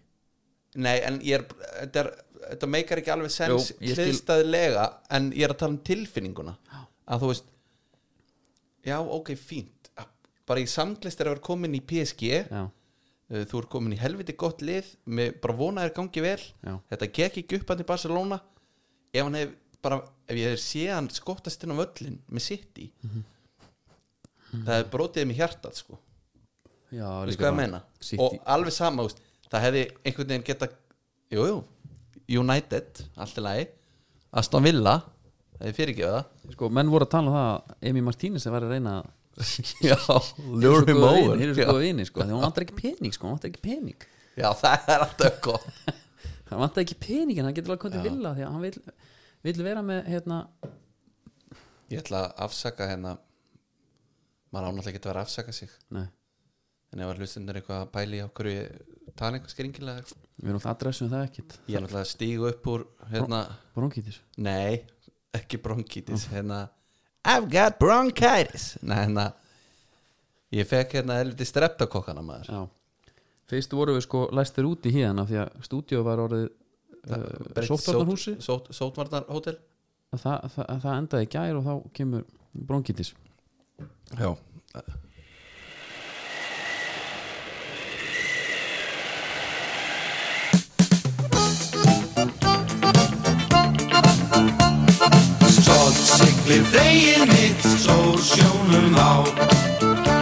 [0.79, 1.45] Nei, en ég er
[1.81, 2.11] þetta, er,
[2.53, 4.85] þetta meikar ekki alveg sens ég hliðstæðilega
[5.19, 6.55] en ég er að tala um tilfinninguna.
[6.71, 6.81] Já.
[7.09, 7.49] að þú veist
[8.87, 9.91] já, ok, fínt.
[10.49, 14.01] Bara í samglist er að vera komin í PSG já, uh, þú er komin í
[14.01, 14.93] helviti gott lið.
[15.11, 16.41] Með bara vona þér gangi vel.
[16.65, 16.75] Já.
[16.95, 18.39] þetta gekk ekki upp hann í Barcelona.
[19.13, 19.99] Ef hann hef bara
[20.29, 23.25] ef ég hef séð hann skottast inn á völlin með City Mhm.
[24.65, 25.99] það hefði brotið mér hjartað sko.
[26.93, 27.83] Já Veist hvað ég meina?
[28.01, 29.19] City- og alveg sama, úst,
[29.53, 30.69] það hefði einhvern veginn geta
[31.35, 31.59] jú, jú,
[32.41, 33.69] United allt í lagi,
[34.41, 36.51] Aston Villa það hefði fyrirgefið það.
[36.57, 38.97] Sko, menn voru að tala um það að Emi Martínez sem var að reyna
[39.87, 39.97] já,
[40.51, 43.29] lure him over Þeir eru svo góða vini, sko, þegar hún vantar ekki pening, sko,
[43.29, 44.07] hún vantar ekki pening.
[44.39, 45.69] Já, það er alltaf gott.
[46.49, 48.93] Hann vantar ekki peningin, hann getur alveg komið til villa því að hann vil,
[49.45, 50.39] vil vera með hérna,
[51.89, 53.15] Ég ætla að afsaka hérna
[54.53, 55.75] maður ánáttúrulega ekki að vera að afsaka sig.
[55.93, 56.07] Nei,
[56.93, 60.59] en ef að hlustundur eitthvað að pæli á hverju ég tala eitthvað skringilega við erum
[60.61, 63.45] alltaf adressum það ekkit ég er náttúrulega að stígu upp úr hérna,
[63.75, 64.83] bronkítis, nei,
[65.37, 66.67] ekki bronkitis hérna,
[67.29, 68.77] I've got bronchitis.
[68.83, 69.33] Nei, hérna
[70.55, 72.53] ég fekk hérna elviti streptakokkana maður.
[72.53, 73.15] Já.
[73.49, 78.37] Fyrst voru við sko læstir út í hérna því að stúdíu var orðið uh, sóttvarnarhúsi
[78.45, 79.59] sót, Sótvarnarhótel.
[80.15, 82.23] Það, það, það endaði gær og þá kemur
[82.69, 83.11] bronkítis
[84.17, 84.31] Já
[95.89, 99.25] Stolt siglir veginn mitt, sól sjónum á.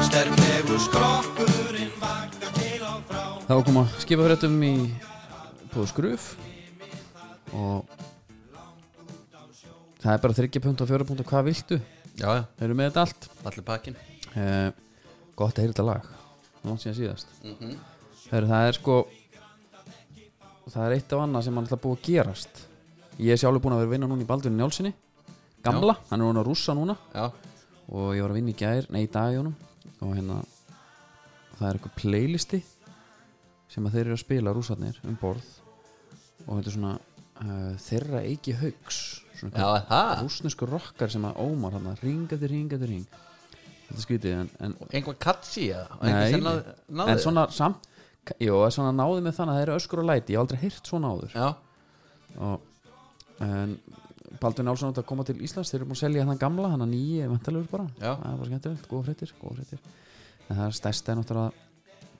[0.07, 3.23] Sterklegur skrokkurinn vakar til og frá.
[3.49, 4.71] Þá kom að skipa fréttum í
[5.73, 6.27] búið skruf
[7.51, 7.97] og
[10.05, 11.79] það er bara 30 punkt og 4 punkt og hvað viltu?
[12.15, 13.27] Já, já, þeir eru með þetta allt?
[13.51, 13.99] Allir pakkin
[14.39, 14.69] eh,
[15.35, 16.13] gott að heyra þetta lag.
[16.63, 17.35] Langt síðan síðast.
[17.43, 17.75] Mm
[18.27, 18.95] Heru, það er sko
[20.71, 22.63] það er eitt af annað sem hann ætla búið að gerast.
[23.19, 24.95] Ég er sjálfur búin að vera að vinna núna í Baldurinn Njálsinni
[25.65, 26.97] gamla, hann er núna að rússa núna.
[27.15, 27.27] Já,
[27.89, 29.57] og ég var að vinna í gær, nei í dag í honum.
[30.05, 30.41] Og hérna
[31.57, 32.63] það er eitthvað playlisti
[33.73, 35.47] sem að þeir eru að spila rússarnir um borð.
[36.47, 39.01] Og þetta er svona uh, þeirra eiki haugs
[39.37, 39.69] já,
[40.23, 43.19] rússnesku rockar sem að ómar hann ringa til ringa til ring
[43.89, 45.99] þetta skrítið en, en, Einhver katsi eða?
[46.03, 46.39] Nei,
[46.89, 47.89] náði en svona samt
[48.35, 50.35] jú, það er svona náði með þannig að það eru öskur og læti.
[50.35, 51.37] Ég hef aldrei heyrt svona áður.
[51.37, 51.49] Já,
[52.47, 52.65] og,
[53.47, 53.77] en
[54.41, 56.85] Baldur Nálsson átti að koma til Íslands þeir eru búin að selja hann gamla, hann
[56.87, 58.13] að nýja vantalur bara, Já.
[58.17, 59.87] það er bara skemmtilegt, góða fréttir góða fréttir,
[60.49, 61.65] en það er stærsta er náttúrulega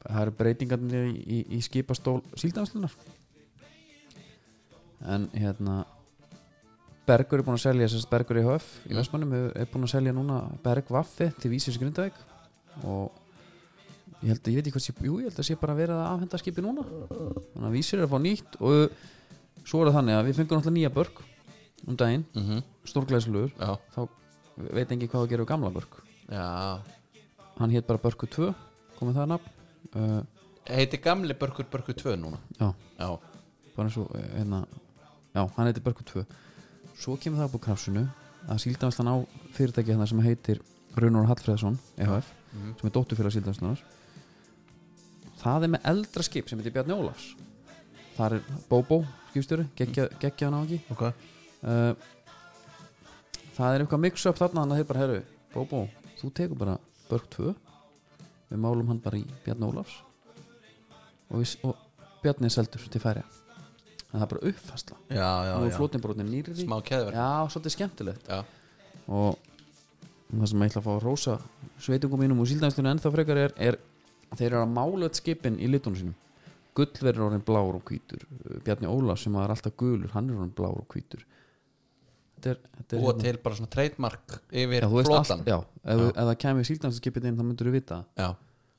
[0.07, 2.95] það eru breytingarnir í, í, í skipastól síldanslunar
[5.07, 5.85] en hérna
[7.07, 8.99] Bergur er búin að selja sérst Bergur EHF í Mm.
[8.99, 12.17] Vestmannum er, búin að selja núna Berg Vaffi til Vísis Grindavík.
[12.83, 13.13] Og
[14.25, 16.01] ég held að, ég veit ekki hvað sé, jú, ég held að sé bara verið
[16.01, 16.83] að afhenda skipi núna.
[16.83, 18.75] Þannig að Vísir er að fá nýtt og
[19.63, 21.23] svo er það þannig að við fengum náttúrulega nýja börg
[21.87, 24.09] um daginn, mm stórglæslugur já, þá
[24.73, 25.97] veit ekki hvað að gera við gamla börg
[26.31, 26.81] já.
[27.59, 28.51] Hann hétt bara Börgu 2
[28.99, 29.51] komið það nafn.
[29.97, 30.23] Uh,
[30.69, 32.39] Heiti gamli Börkur Börkur 2 núna?
[32.61, 32.69] Já,
[32.99, 34.67] Já, og uh, hérna,
[35.35, 36.25] já, hann heitir Börgu 2
[36.97, 38.03] svo kemur það upp á krafsinu
[38.49, 39.17] að síldanslan á
[39.57, 40.61] fyrirtæki hérna sem heitir
[40.97, 42.75] Runur Hallfreðsson EHF Mhm.
[42.81, 43.81] sem er dótturfélag síldanslunar.
[45.43, 47.35] Það er með eldra skip sem heitir Bjarni Ólafs.
[48.17, 51.03] Það er Bóbó skipstjóri, geggja, geggja hann á ekki ok
[51.63, 51.95] uh,
[53.57, 55.23] það er eitthvað mix up þarna þannig að þeir bara herru
[55.57, 55.87] Bóbó,
[56.21, 56.77] þú tekur bara
[57.09, 57.55] Börg 2
[58.51, 59.97] við málum hann bara í Bjarni Ólafs
[61.31, 61.75] og, við, og
[62.23, 65.77] Bjarni er seldur til færi en það er bara uppfæsla Já, já, nú er já.
[65.79, 68.29] flótnibrótin nýri Smá keðverk já, svolítið skemmtilegt.
[68.31, 68.43] Já,
[69.07, 69.39] og
[70.31, 71.35] það sem ég ætla að fá að rósa
[71.87, 73.79] sveitungum mínum og síldanstunum ennþá frekar er, er
[74.37, 76.17] þeir eru að mála öll skipin í litunum sínum.
[76.77, 78.25] Gull verður orðin blár og hvítur.
[78.67, 81.23] Bjarni Ólafs sem var alltaf gulur hann er orðin blár og hvítur
[82.47, 86.09] þetta þetta er búa til bara svona trademark yfir já, flotan allt, já, ef, Já.
[86.09, 87.99] ef það kemur síldanskipið inn þá myndur þú vita.
[88.17, 88.29] Já,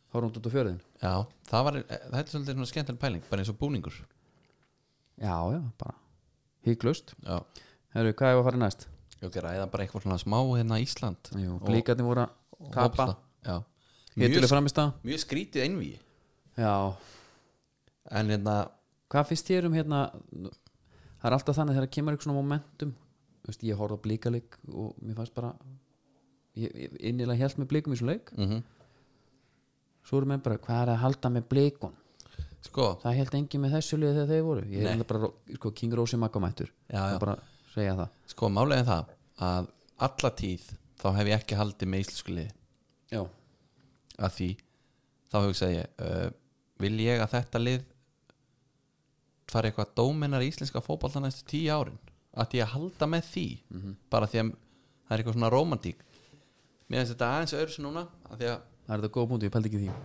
[0.07, 1.13] þá er hún út á fjörðin já,
[1.51, 3.97] það var það er svolítið svona skemmtileg pæling, bara eins og búningur.
[5.17, 5.95] Já, já, bara
[6.67, 7.37] híklaust Já,
[7.95, 8.87] Herru, hvað er að fara næst?
[9.17, 11.31] ég ekki ræða bara eitthvað svona smá hérna Ísland.
[11.33, 12.87] Jú, Og- blíkarnir voru að kapa.
[12.87, 13.15] Hópla.
[13.47, 13.55] Já,
[14.17, 15.91] Hittilega mjög, framist að mjög skrítið einví
[16.57, 16.93] Já,
[18.11, 18.69] En hérna,
[19.11, 19.99] hvað finnst þér um hérna
[21.17, 22.93] það er alltaf þannig þegar kemur eitthvað svona momentum
[23.47, 25.53] veist, ég horfði á blíkaleik og mér fannst bara
[26.57, 28.33] ég, ég innilega held með blíkum í svo leik.
[28.37, 28.65] Mm
[30.07, 31.95] svo erum við bara, hvað er að halda með blíkun
[32.63, 32.87] sko.
[33.01, 34.63] Það held engin með þessu liði þegar þeir voru.
[34.71, 37.17] Ég eiginlega bara, sko, King Rósi Maggamættur Já, já.
[37.21, 37.35] bara
[37.73, 38.13] segja það.
[38.33, 39.11] Sko, málega er það
[39.47, 39.69] að
[40.07, 40.69] alla tíð
[41.01, 42.55] þá hef ég ekki haldið með íslensku liði.
[43.11, 43.21] Já,
[44.17, 44.49] að því
[45.27, 46.25] þá hugsaði ég uh,
[46.83, 47.85] vil ég að þetta lið
[49.47, 51.99] fari eitthvað dóminar í íslenska fótbolta næstu tíu árin
[52.37, 53.47] að ég að halda með því?
[54.13, 56.03] Bara því að það er eitthvað svona romantík
[56.87, 59.47] mér finnst þetta aðeins öðru sem núna að því að það er þetta góð búndi,
[59.47, 59.95] ég pældi ekki því.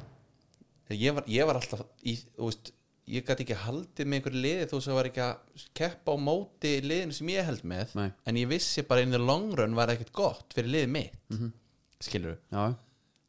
[0.99, 2.73] Ég var, ég var alltaf í, þú veist,
[3.13, 6.73] ég gæti ekki haldið með einhverju liði þó sem var ekki að keppa á móti
[6.85, 8.09] liðinu sem ég held með Nei.
[8.29, 11.21] en ég vissi bara in the long run var ekkert gott fyrir liðið mitt.
[11.31, 11.55] Mm -hmm.
[12.03, 12.75] skilur Já,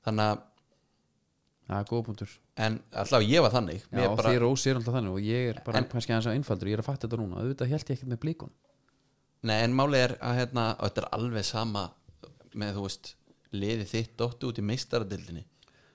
[0.07, 0.43] þannig að
[1.69, 2.33] það er góð búndur
[2.63, 3.85] en allavega ég var þannig.
[3.89, 4.29] Já, bara...
[4.29, 6.73] því Rósi er alltaf þannig og ég er bara En- kannski aðeins að einfaldur, ég
[6.73, 7.41] er að fatta þetta núna.
[7.41, 8.51] Auðvitað held ég ekki með blíkun
[9.43, 11.87] Nei, en málið er að hérna, og þetta er alveg sama
[12.55, 13.09] með, þú veist,
[13.53, 15.43] liðið þitt dóttu út í meistaradildinni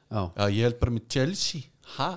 [0.09, 1.63] Já, Já, ég held bara með Chelsea.
[1.99, 2.11] Ha?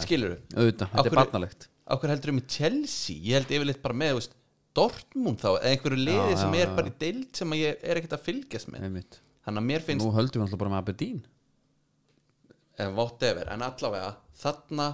[0.00, 1.68] skilur auðvitað, þetta er barnalegt.
[1.84, 3.16] Áhver heldur um í Chelsea?
[3.18, 4.36] Ég held yfirleitt bara með þú veist,
[4.74, 6.74] Dortmund þá Eða einhverju liði Já, sem já, er já.
[6.78, 8.86] bara í deild Sem að ég er ekkert að fylgjast með.
[8.88, 9.18] Einmitt.
[9.44, 11.20] Þannig að mér finnst nú höldum við alltaf bara með Aberdeen.
[12.74, 14.08] Eh, whatever, en allavega
[14.40, 14.86] þarna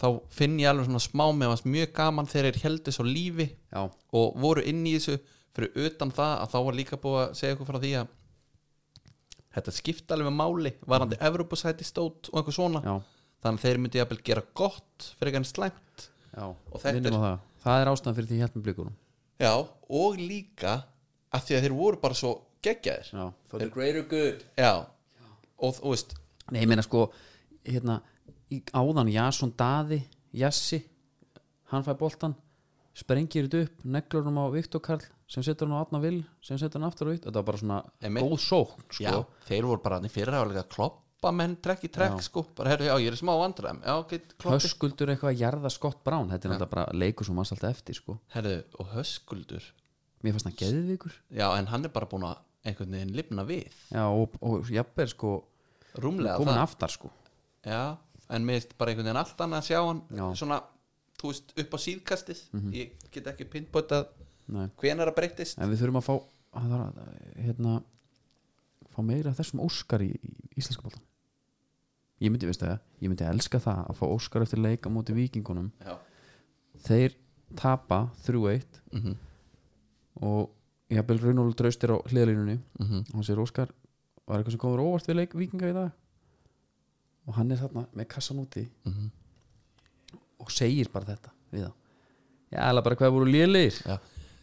[0.00, 3.48] þá finn ég alveg svona smá með hans mjög gaman þegar þeir heldur svo lífi
[3.52, 5.18] já, og voru inn í þessu
[5.52, 8.12] fyrir utan það að þá var líka búið að segja eitthvað frá því að
[9.52, 11.26] þetta skipta alveg máli varandi mm.
[11.28, 12.82] Evropasæti stót og eitthvað svona.
[12.86, 12.94] Já,
[13.44, 16.06] þannig að þeir myndi jafnvel gera gott fyrir ekki slæmt.
[16.32, 16.46] Já.
[16.48, 18.96] Og þetta er- það, það er ástæðan fyrir því ég með blikunum.
[19.42, 19.52] Já,
[20.00, 20.74] og líka
[21.32, 22.32] að því að þeir voru bara svo
[22.64, 23.12] geggjaðir.
[23.12, 24.44] Já, for the greater good.
[24.56, 24.86] Já,
[25.58, 26.16] og þú veist
[26.50, 27.06] Nei, ég meina sko
[27.64, 28.00] hérna,
[28.74, 30.02] áðan Jason Daði
[30.36, 30.80] Jassi,
[31.72, 32.34] hann fær boltan
[32.96, 36.58] sprengir þetta upp neglur hann á Viktor Karl sem setur hann á Atna Vil sem
[36.60, 38.26] setur hann aftur á Viktor, þetta var bara svona Einmitt.
[38.26, 39.04] góð sókn sko.
[39.06, 39.14] já,
[39.48, 42.88] þeir voru bara hann í fyrra að kloppa menn trekk í trekk sko, bara herru,
[42.90, 43.80] já, ég er smá vandræðum.
[43.86, 44.56] Já, ok, kloppi.
[44.58, 47.96] Höskuldur eitthvað að jarða Scott Brown þetta er náttúrulega bara leikur sem manns alltaf eftir
[47.96, 48.18] sko.
[48.34, 49.68] herru, og höskuldur?
[50.22, 53.74] Mér fannst hann geðvikur já, en hann er bara búin að einhvern veginn lifna við.
[53.90, 55.32] Já, og, og jafnvel sko
[56.02, 57.10] rúmlega komin aftar sko.
[57.66, 57.96] Já,
[58.32, 60.24] en mér finnst bara einhvern veginn allt annað að sjá hann Já.
[60.24, 60.36] Mhm.
[60.40, 60.58] svona,
[61.20, 62.40] þú veist, upp á síðkastið
[62.72, 64.06] ég get ekki pinnbótað
[64.52, 64.66] Nei.
[64.80, 66.14] hvenær að breytist en við þurfum að fá
[66.52, 67.10] að það, að,
[67.46, 67.74] hérna
[68.92, 71.02] fá meira af þessum Óskar í, í íslenska boltan
[72.22, 75.14] ég myndi, veistu það, ég myndi elska það að fá Óskar eftir leik á móti
[75.16, 75.96] vikingunum já,
[76.88, 77.14] þeir
[77.56, 79.16] tapa 3-1 Mhm.
[80.22, 80.50] og
[80.90, 82.98] ég hafði Runólu draustir á hliðalínunni Mhm.
[83.08, 83.68] og hann segir Óskar
[84.26, 85.92] var eitthvað sem komur óvart við leik vikinga í dag
[87.26, 88.66] og hann er þarna með kassan úti.
[88.84, 89.10] Mhm.
[90.42, 91.74] og segir bara þetta við það
[92.50, 93.30] já, alveg bara hvað voru
[93.86, 93.98] já.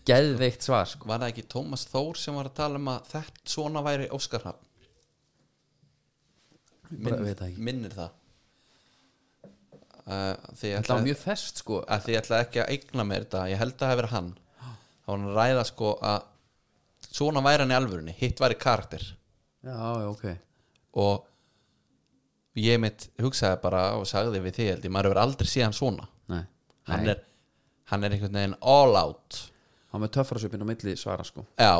[0.06, 1.08] geðveikt svar sko.
[1.08, 4.66] var það ekki Tómas Þór sem var að tala um að þetta svona væri Óskarhafn?
[6.90, 7.62] Ekki.
[7.62, 8.16] Minnir það.
[10.10, 11.84] Uh, því ég ætla, mjög fest sko.
[11.86, 13.44] Að því ég ætla ekki að eigna mér þetta.
[13.52, 14.30] Ég held að það hefur hann.
[14.58, 16.24] Þá var hann að ræða sko að
[17.10, 19.06] svona væri hann í alvörunni, hitt væri karakter.
[19.62, 20.26] Já, já, ok.
[21.04, 21.29] Og
[22.64, 25.78] ég mitt hugsaði bara og sagði við því held ég, maður hefur aldrei séð hann
[25.78, 26.07] svona.
[26.30, 26.43] Nei.
[26.89, 27.14] hann Nei.
[27.14, 27.24] er,
[27.91, 29.39] hann er einhvern veginn all out.
[29.93, 31.45] Hann með töffrasöpinn á milli svara sko.
[31.57, 31.80] Já,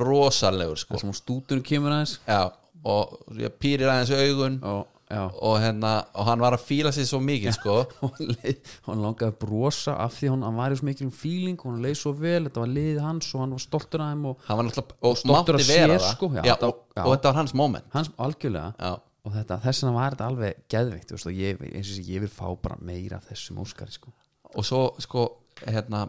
[0.00, 1.00] rosalegur sko.
[1.02, 2.18] Hún stútur kemur aðeins.
[2.28, 2.46] Já,
[2.86, 7.18] og ég pýrir aðeins augun og, og, hérna, og hann var að fíla sig svo
[7.24, 7.74] mikið sko.
[8.86, 11.82] Hann langaði að brosa af því hann, hann var í svo mikil feeling og hann
[11.84, 14.60] leið svo vel, þetta var liðið hans og hann var stoltur af þeim og hann
[14.62, 17.02] var og stoltur af sér, sko, já, já, þetta- og, já.
[17.04, 17.88] og þetta var hans moment.
[17.96, 18.72] Hans algjörlega.
[18.78, 18.92] Já,
[19.30, 22.04] og þetta, þess vegna var þetta alveg geðveikt þú veist, og ég, eins og sé,
[22.10, 24.10] ég vil fá bara meira af þessum Óskari sko.
[24.50, 25.26] og svo sko
[25.62, 26.08] hérna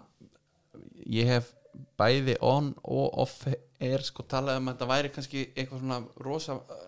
[1.05, 1.51] ég hef
[2.01, 3.45] bæði on og off
[3.81, 6.81] er sko talað um að þetta væri kannski eitthvað svona rosa uh,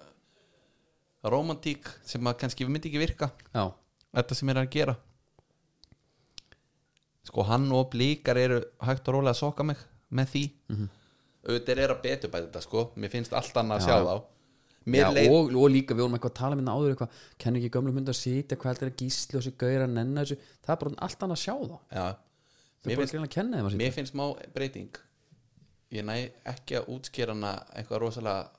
[1.29, 3.29] romantík sem að kannski myndi ekki virka.
[3.53, 3.69] Já,
[4.17, 4.95] þetta sem er að gera.
[7.23, 9.79] Sko hann og blíkar eru hægt og rólega að soka mig
[10.11, 10.43] með því.
[11.47, 12.83] Auðvitað er að betur bæta þetta sko.
[12.99, 14.03] Mér finnst allt annað að Já, sjá já.
[14.09, 14.32] þá
[14.85, 17.71] já leið og, og líka við vorum eitthvað að tala minna áður eitthvað, kennu ekki
[17.77, 20.37] gömlum hund að sitja hvað heldur að gísli og þessi gauður að nenna þessu?
[20.65, 22.07] Það er bara allt annað að sjá já,
[22.83, 24.25] þau mér bara að að kenna þeim mér finnst smá
[24.55, 24.99] breyting.
[25.93, 26.15] Ég næ
[26.49, 28.49] ekki að útskýra hana eitthvað rosalega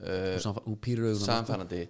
[0.00, 1.84] uh, samfærandi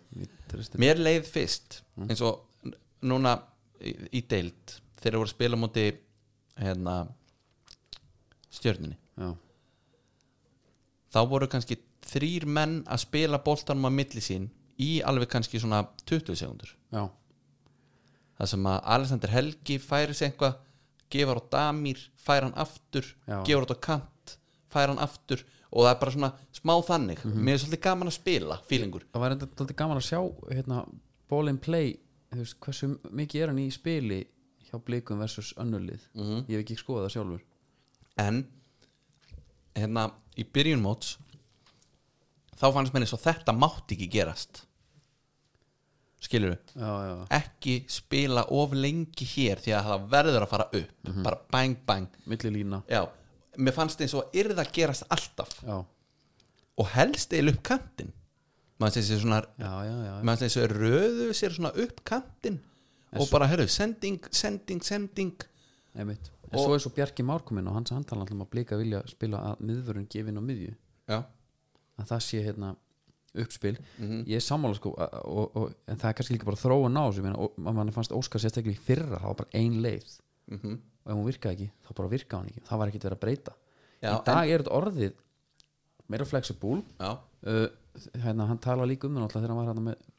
[0.81, 2.73] mér leið fyrst eins og
[3.07, 3.37] núna
[3.81, 5.87] í, í deild þegar voru að spila á móti
[6.61, 6.97] hérna
[8.51, 9.31] stjörninni já,
[11.15, 11.79] þá voru kannski
[12.11, 14.49] þrýr menn að spila boltanum á milli sín
[14.81, 17.05] í alveg kannski svona 20 sekundur já,
[18.39, 20.59] það sem að Alexander Helgi færi sig eitthvað
[21.11, 23.43] gefur á Damir, fær hann aftur Já.
[23.45, 24.37] gefur á kant,
[24.71, 27.45] fær hann aftur og það er bara svona smá þannig Mhm.
[27.45, 30.21] mér er svolítið gaman að spila, fílingur það var enda dálítið gaman að sjá
[30.55, 30.85] hérna,
[31.29, 31.99] ball and play
[32.33, 34.25] þú veist, hversu mikið er hann í spili
[34.71, 36.47] hjá blikum versus önnulið Mhm.
[36.49, 37.41] ég hef ekki skoðað það sjálfur
[38.19, 38.47] en
[39.77, 41.19] hérna í byrjun móts
[42.61, 44.65] þá fannst mér eins og þetta mátti ekki gerast.
[46.21, 46.91] Skilur já,
[47.33, 50.91] ekki spila of lengi hér því að það verður að fara upp.
[51.09, 51.23] Mhm.
[51.25, 52.09] bara bang bang.
[52.29, 52.83] Milli lína.
[52.89, 53.07] Já,
[53.57, 55.55] mér fannst eins og yrði að gerast alltaf.
[55.65, 55.79] Já,
[56.81, 58.13] og helst eil upp kantinn.
[58.81, 59.41] Maður finnst þessi svona
[60.25, 62.61] maður finnst þessi röðu sér svona upp kantinn
[63.17, 65.33] og bara, herru, sending, sending, sending.
[65.97, 66.31] Einmitt.
[66.53, 69.39] En Og- svo er svo Bjarki Márkomin og hans handtala alltaf að blika vilja spila
[69.39, 70.75] að miðvörun gefin á miðju.
[71.09, 71.25] Já,
[72.03, 72.75] að það sé hérna
[73.41, 73.77] uppspil.
[73.99, 74.25] Mhm.
[74.27, 77.35] ég er sammála sko og, og, en það er kannski líka bara þróun á þessu
[77.39, 80.21] og mann fannst Óskar sérstaklega í fyrra það var bara ein leið.
[80.51, 80.79] Mhm.
[81.01, 83.25] Og ef hún virkaði ekki, þá bara virkaði hún ekki það var ekkert verið að
[83.25, 83.53] breyta.
[84.01, 85.13] Já, í dag er þetta orðið
[86.11, 87.69] meira flexible uh,
[88.19, 90.11] hérna, hann tala líka um það náttúrulega þegar hann var hérna með,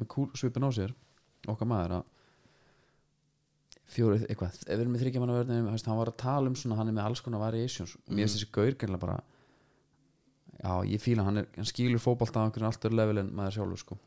[0.00, 0.94] með kúl svipin á sér
[1.46, 2.04] okkar maður að
[3.92, 6.78] fjóru, eitthvað, ef við erum með þryggja manna vörðin hann var að tala um svona,
[6.78, 7.94] hann er með alls konar variations.
[8.06, 8.76] Og mér finnst þessi gaur
[10.58, 13.82] já, ég fíla hann, er, hann skýlur fótbolta á einhverjum alltaf level en maður sjálfur
[13.82, 13.98] sko.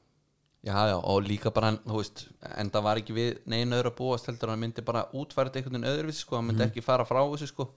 [0.66, 2.24] Já, já, og líka bara hann, þú veist
[2.58, 5.62] en það var ekki við neina öðru að búast heldur hann myndi bara útfæra þetta
[5.62, 7.68] einhvern öðruvísi sko, hann myndi ekki fara frá þessu sko.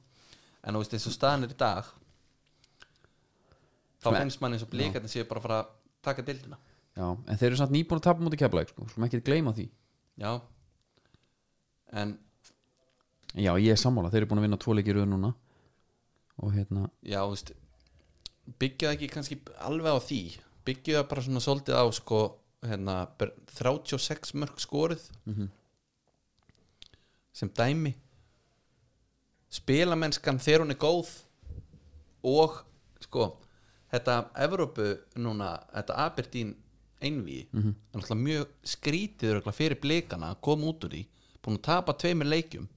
[0.65, 1.91] En þú veist, eins og staðan er í dag
[4.03, 5.75] þá finnst mann eins og blíkarnir séu bara að fara að
[6.09, 6.59] taka dildina
[6.99, 9.69] já, en þeir eru samt nýbúin að tapa mútið keflaug sko, slum ekki gleyma því.
[10.19, 10.33] Já.
[11.99, 12.17] En,
[13.35, 15.33] já, ég er sammála, þeir eru búin að vinna tvo leikir röð núna.
[16.43, 17.53] Og hérna, já, þú veist
[18.59, 20.23] byggja það ekki kannski alveg á því.
[20.69, 22.21] Byggja það bara svona svolítið á sko,
[22.67, 25.05] hérna, ber- 36 mörg skorið.
[27.33, 27.95] Sem dæmi.
[29.49, 31.13] Spilamennskan þegar hún er góð
[32.23, 32.65] og
[33.01, 33.39] sko
[33.93, 36.57] þetta Evrópu núna þetta Aberdeen
[37.01, 38.15] einví mm -hmm.
[38.15, 41.07] mjög skrítið örugglega fyrir blikana að koma út úr því.
[41.43, 42.69] Búin að tapa tveimur leikjum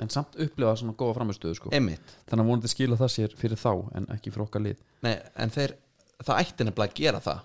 [0.00, 1.70] en samt upplifa svona góða framistöðu sko.
[1.72, 4.82] Þannig að vonandi skila það sér fyrir þá en ekki fyrir okkar lið.
[5.04, 5.76] Nei, en þeir
[6.24, 7.42] það ætti nefnilega að gera það.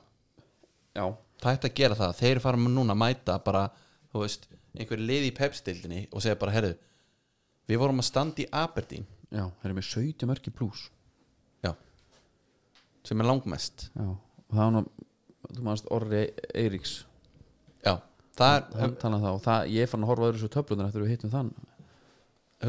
[0.96, 1.06] Já,
[1.44, 3.64] það ætti að gera það, þeir fara núna að mæta bara,
[4.14, 6.74] þú veist, einhver lið í pepstildinni og segja bara, herru
[7.70, 9.08] við vorum að standa í Aberdeen.
[9.34, 10.88] Já, þeir eru með 17 mörki pluss
[11.66, 11.74] já.
[13.06, 13.90] Sem er langmest.
[13.98, 14.84] Já, og það var nú
[15.46, 16.22] þú maður Orri
[16.58, 16.94] Eiríks.
[17.86, 17.98] Já,
[18.38, 20.90] það er hann talað það og það, ég er fann að horfa öðru svo töflunar
[20.90, 21.52] eftir að við hittum þann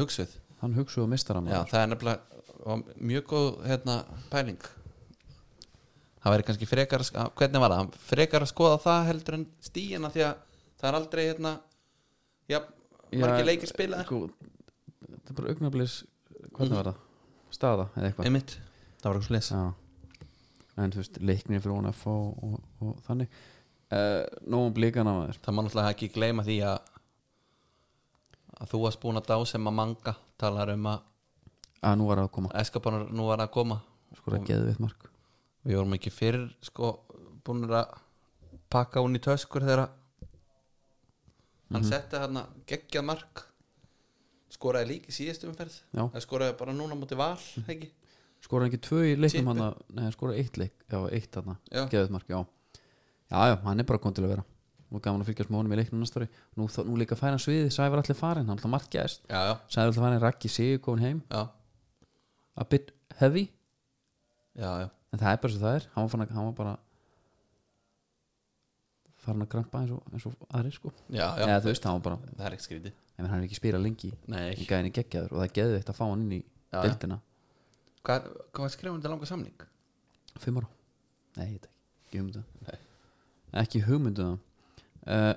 [0.01, 2.37] hugsið hann hugsuðu mistara já, það er nefnilega
[2.97, 3.95] mjög góð hérna,
[4.31, 4.59] pæling.
[6.17, 10.11] Það væri kannski frekar að hvernig var það, frekar að skoða það heldur en stíina
[10.11, 10.45] því að
[10.81, 11.53] það er aldrei hérna,
[12.49, 12.59] já,
[13.13, 14.09] margir leikir spilaðir.
[14.09, 14.23] sko,
[15.05, 15.99] þetta er bara augnablis
[16.57, 17.03] hvernig var það?
[17.57, 18.27] staða eða eitthvað?
[18.27, 18.57] Einmitt,
[18.99, 19.51] það var eitthvað slis
[20.77, 23.31] en þú veist, leiknir fyrir ONF og, og, og þannig.
[23.87, 25.39] Uh, nógum blíkana maður.
[25.41, 26.91] Það má náttúrulega ekki gleyma því að
[28.57, 31.03] að þú varst búin að dá sem að manga talar um að
[31.87, 33.77] að nú var að koma, eskapanar nú var að koma.
[34.17, 35.09] Sko það geði við mark.
[35.67, 36.89] Við vorum ekki fyrir sko
[37.45, 37.93] búin að
[38.73, 39.85] pakka hún í töskur þegar
[41.73, 43.43] hann setti hann geggjað mark.
[44.57, 45.75] Skoraði líka í síðustu umferð.
[45.93, 47.37] Það skoraði bara núna mútið val
[47.67, 47.91] ekki?
[48.47, 51.83] skoraði ekki tvö í leiknum hann skoraði eitt leik, já, eitt hann Já.
[51.89, 52.37] geðið mark, já.
[53.27, 54.43] Já, já, hann er bara komið til að vera
[54.91, 56.27] og gaman að fylgjast með honum í leiknum næsta ári.
[56.55, 60.21] Nú, þá- nú líka færa sviði, Sævar allir farin hann alltaf já, Sævar allir farin
[60.23, 61.49] Raggi Sigur komin heim, já,
[62.57, 63.49] a bit heavy.
[64.55, 64.89] Já, já.
[65.13, 66.77] en það er bara svo það er, hann var, fann, hann var bara
[69.25, 70.91] farin að krampa eins og, eins og aðri sko.
[71.09, 71.45] Já, já.
[71.47, 72.93] eða veist, hann bara, það er ekki skrítið.
[73.17, 74.67] Ef hann er ekki spila lengi Nei, en ekki.
[74.69, 77.17] gæðin er geggjaður og það geðið eitt að fá hann inn í deildina,
[78.05, 79.65] hvað, hvað skrifum þetta langa samning?
[80.37, 80.67] fimm ára.
[81.37, 82.77] Nei, ég veit ekki, hugmyndu Nei.
[83.63, 84.27] ekki hugmyndu
[85.07, 85.33] uh,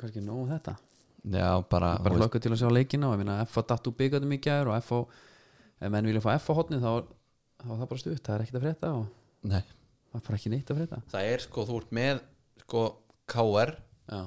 [0.00, 0.76] kannski nóg um þetta
[1.22, 3.64] já, bara, bara hlökkur til að sjá leikina og ég meina F.A.
[3.72, 5.02] datt úr byggatum í gær og F.A.
[5.78, 6.56] ef menn vilja fá F.A.
[6.58, 6.92] hotnið þá,
[7.62, 10.38] þá er það bara stutt, það er ekkert að frétta og nei það er bara
[10.38, 12.22] ekki neitt að frétta það er sko, þú ert með
[12.64, 12.84] sko
[13.32, 13.74] KR
[14.12, 14.22] já.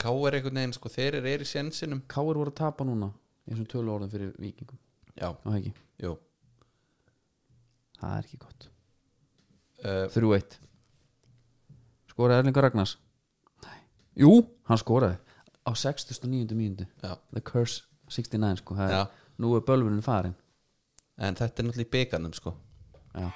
[0.00, 3.10] KR einhvern veginn, sko, þeir eru í sjensinum Káir voru að tapa núna
[3.44, 4.78] í þessum tölu orðum fyrir vikingum
[5.18, 6.14] já, á ekki, jú
[8.00, 8.70] það er ekki gott
[9.84, 10.60] uh, 3-1
[12.20, 12.98] skoraði Erlingur Ragnars?
[13.64, 13.78] Nei.
[14.20, 14.32] jú,
[14.68, 15.16] hann skoraði.
[15.64, 16.52] Á 69.
[16.56, 16.84] mínútu.
[17.00, 17.16] Já.
[17.32, 19.06] The Curse 69 sko, er,
[19.40, 20.34] nú er bölvunin farin.
[21.20, 22.52] En þetta er náttúrulega í byggarnum sko.
[23.14, 23.30] Já.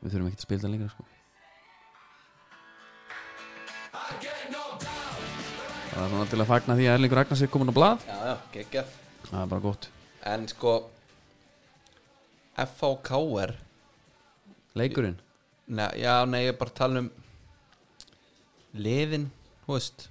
[0.00, 1.06] Við þurfum ekki að spila það lengra sko.
[5.96, 8.04] Það er til að fagna því að Erlingur Ragnars er komin á blað.
[8.08, 8.84] Já, já,
[9.28, 9.88] það er bara gott.
[10.26, 10.76] En sko
[12.56, 13.52] FH og KR
[14.76, 15.16] leikurinn,
[15.66, 17.08] Nei, já, nei, ég er bara að tala um
[18.76, 19.24] liðin,
[19.64, 20.04] þú veist.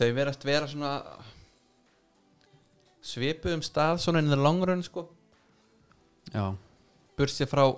[0.00, 0.94] Þau verast vera svona
[3.04, 5.04] svipu um stað svona in the long run sko.
[6.32, 6.48] Já.
[7.18, 7.68] Bursið frá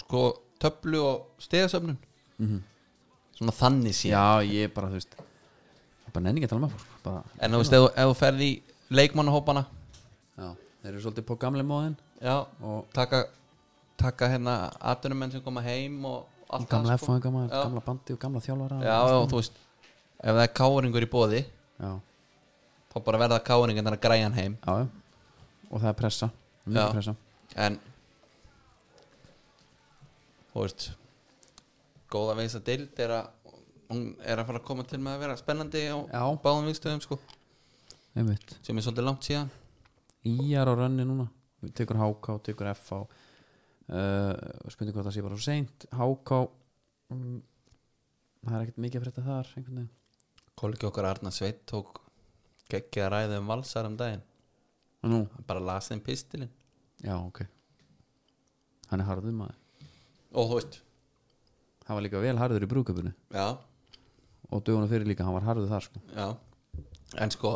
[0.00, 0.24] sko
[0.62, 2.00] töflu og stegasöfnun
[2.40, 2.64] mm
[3.36, 5.16] svona þannig síðan já, ég er bara, þú veist
[6.12, 8.54] bara nenni ekki að tala með fólk bara, en þú veist, ef þú ferði í
[8.96, 9.62] leikmannahópana
[10.40, 10.46] já,
[10.86, 11.96] þeir eru svolítið på gamle móðin.
[12.22, 13.24] Já, og taka
[13.98, 14.56] taka hérna
[14.92, 17.62] atvinnumenn sem koma heim og allt gamla það, F og gamla, Já.
[17.64, 18.78] gamla bandi og gamla þjálfara.
[18.84, 19.58] Já, já, þú veist
[20.16, 21.90] ef það er káringur í bóði já,
[22.92, 24.58] þá bara verða káringur þannig að græja hann heim.
[24.62, 24.86] Já,
[25.70, 26.30] og það er pressa
[26.70, 27.16] pressa.
[27.56, 27.80] En
[30.52, 30.88] þú veist
[32.12, 33.32] góða veist að deild er að
[34.26, 37.18] er að fara að koma til með að vera spennandi á báðum vikstöðum sko.
[38.16, 39.50] Sem er svolítið langt síðan
[40.26, 41.28] Íjar á rönni núna.
[41.62, 44.32] Við tekur HK tekur F á uh,
[44.72, 45.86] spurning hvað það sé bara svo seint.
[45.92, 46.40] HK
[47.14, 47.36] um,
[48.46, 49.52] það er ekkert mikið að frétta þar
[50.56, 52.00] Kolgi okkar Arna Sveit tók
[52.72, 54.24] geggja að ræða um valsar um daginn.
[55.06, 56.50] Nú, bara las þeim pistilinn.
[57.04, 57.42] Já ok.
[58.90, 59.58] Hann er harður maður.
[60.32, 60.80] Og þú veist.
[61.86, 63.46] Hann var líka vel harður í brúköpunni já,
[64.50, 66.00] og döguna fyrir líka, hann var harður þar sko.
[66.16, 66.26] Já.
[67.22, 67.52] En sko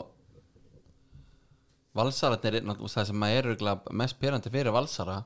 [1.97, 5.19] valsararnir er náttúrulega það sem er örugglega mest pyrrandi fyrir valsara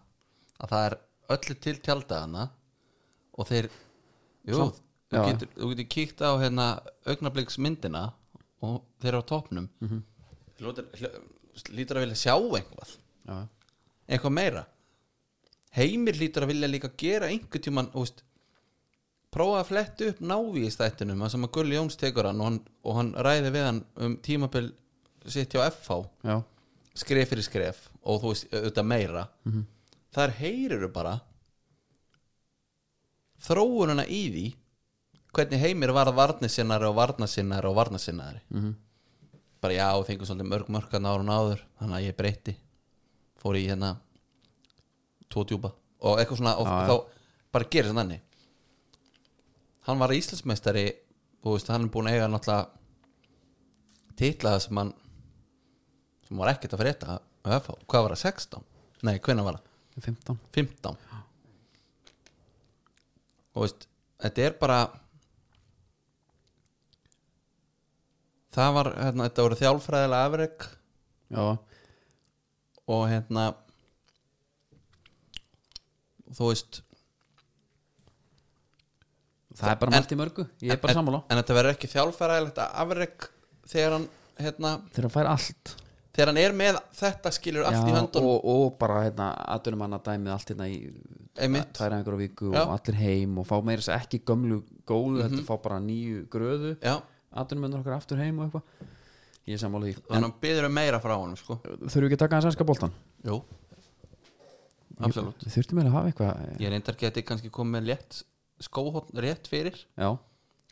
[0.60, 0.98] að það er
[1.36, 2.48] öllu til tjaldagana
[3.34, 3.70] og þeir
[4.48, 5.24] jú, Samt- þú já.
[5.30, 6.66] getur, þú getur kíkt á hérna
[7.06, 8.04] augnabliksmyndina
[8.64, 9.88] og þeir eru á topnum mm.
[9.88, 10.02] -hmm.
[11.70, 12.96] lítur að vilja sjá eitthvað
[13.28, 13.48] já,
[14.08, 14.66] eitthvað meira
[15.74, 18.22] heimir lítur að vilja líka gera einhver tíman úst,
[19.34, 22.46] prófa að fletta upp návi í stættunum að sem að Gulli Jóns tekur hann og
[22.46, 24.72] hann, og hann ræði við hann um tímabil
[25.26, 26.36] sitt hjá FH já,
[26.95, 29.64] skref fyrir skref og þú veist auðvitað meira -hmm.
[30.14, 31.20] þar heyrir bara
[33.45, 34.47] þróununa í því
[35.34, 38.74] hvernig heimir var varnisinnari og varnasinnari og varnasinnari -hmm.
[39.61, 42.57] bara já, fengur svolítið mörg mörkan árun áður þannig að ég breytti
[43.36, 43.97] fór í hérna
[45.28, 46.86] tvo djúpa og eitthvað svona og já.
[46.88, 47.05] þá
[47.53, 48.20] bara gerir það þannig
[49.86, 50.92] hann var Íslandsmeistari
[51.45, 52.70] og hann er búin að eiga náttúrulega
[54.16, 54.95] titlaða sem hann
[56.35, 58.64] sem var ekkert að frétta hvað var það, 16?
[59.07, 59.70] Nei, hvenær var það?
[60.03, 60.97] 15 15
[63.55, 63.85] og veist,
[64.24, 64.78] þetta er bara
[68.55, 70.66] það var hérna, þetta voru þjálfræðilega afrek.
[71.35, 71.45] Já,
[72.95, 73.45] og hérna
[76.35, 76.80] þú veist
[79.55, 80.49] það er bara margt í mörgu.
[80.66, 81.22] Ég er bara sammála.
[81.30, 83.30] en þetta verður ekki þjálfræðilegt afrek
[83.70, 84.11] þegar hann
[84.43, 85.76] hérna, þegar hann fær allt
[86.14, 88.28] þegar hann er með þetta skilur allt í Já, höndunum.
[88.30, 90.78] og, og bara hérna, aðdunum hann að dæmið allt hérna í
[91.42, 91.72] Einmitt.
[91.74, 92.60] tvær einhverju viku Já.
[92.62, 96.74] og allir heim og fá meira þess ekki gömlu góðu, þetta fá bara nýju gröðu
[97.34, 98.90] aðdunum hann okkar aftur heim og eitthvað.
[99.44, 99.94] Ég er sammála því.
[100.14, 101.58] En hann byður um meira frá honum sko.
[101.64, 102.94] þurfum við ekki að taka hann sænska boltan
[103.26, 103.40] jú,
[105.04, 105.42] absolutt.
[105.44, 108.22] við þurftum eiginlega að hafa eitthvað ég reyndar geti kannski komið með létt
[108.64, 109.76] skóhótt rétt fyrir.
[109.98, 110.14] Já,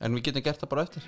[0.01, 1.03] en við getum gert það bara eftir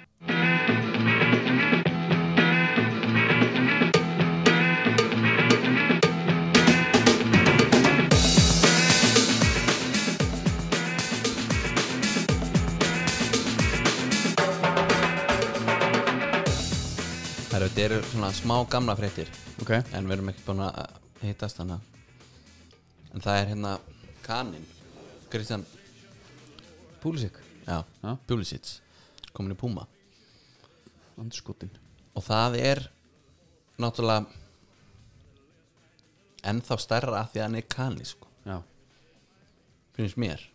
[17.75, 19.27] þetta eru svona smá gamla fréttir
[19.59, 19.71] ok.
[19.99, 20.77] en við erum ekki búin að
[21.25, 21.81] hittast hana
[23.11, 23.71] en það er hérna
[24.23, 24.67] Kanin
[25.33, 25.65] Kristján,
[27.03, 28.13] Púlisik, já, Já.
[28.29, 28.77] Pulisic
[29.35, 29.89] komin í Puma.
[31.19, 31.73] Andskotin.
[32.15, 32.83] Og það er
[33.83, 34.31] náttúrulega
[36.47, 38.61] ennþá stærra af því að hann er Kanin sko, já,
[39.99, 40.47] finnst mér.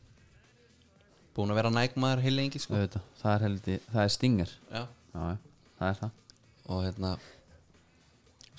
[1.35, 2.79] Búin að vera nægmaður heil lengi sko
[3.19, 3.59] það er
[3.91, 4.87] það er stinger, já.
[4.87, 5.37] já, já,
[5.75, 6.17] það er það
[6.69, 7.15] og hérna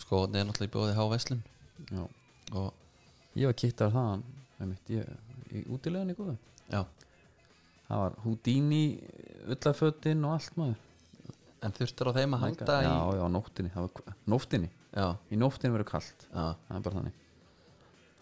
[0.00, 1.42] sko, það er náttúrulega í bjóði H-Veslun
[1.90, 2.04] já.
[2.52, 4.24] og ég var kittar það
[4.60, 5.10] einmitt, ég,
[5.54, 6.36] í útilegan í góðu
[6.70, 6.82] já,
[7.88, 8.84] það var Houdini
[9.50, 10.86] ullafötin og allt maður.
[11.60, 14.70] En þurftur á þeim að halda já, í já, nóttinni, var, nóttinni.
[14.96, 16.44] Já, í nóttinni verður kallt já.
[16.66, 17.18] Það er bara þannig.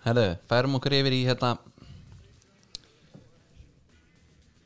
[0.02, 1.52] Herðu, færum okkur yfir í hérna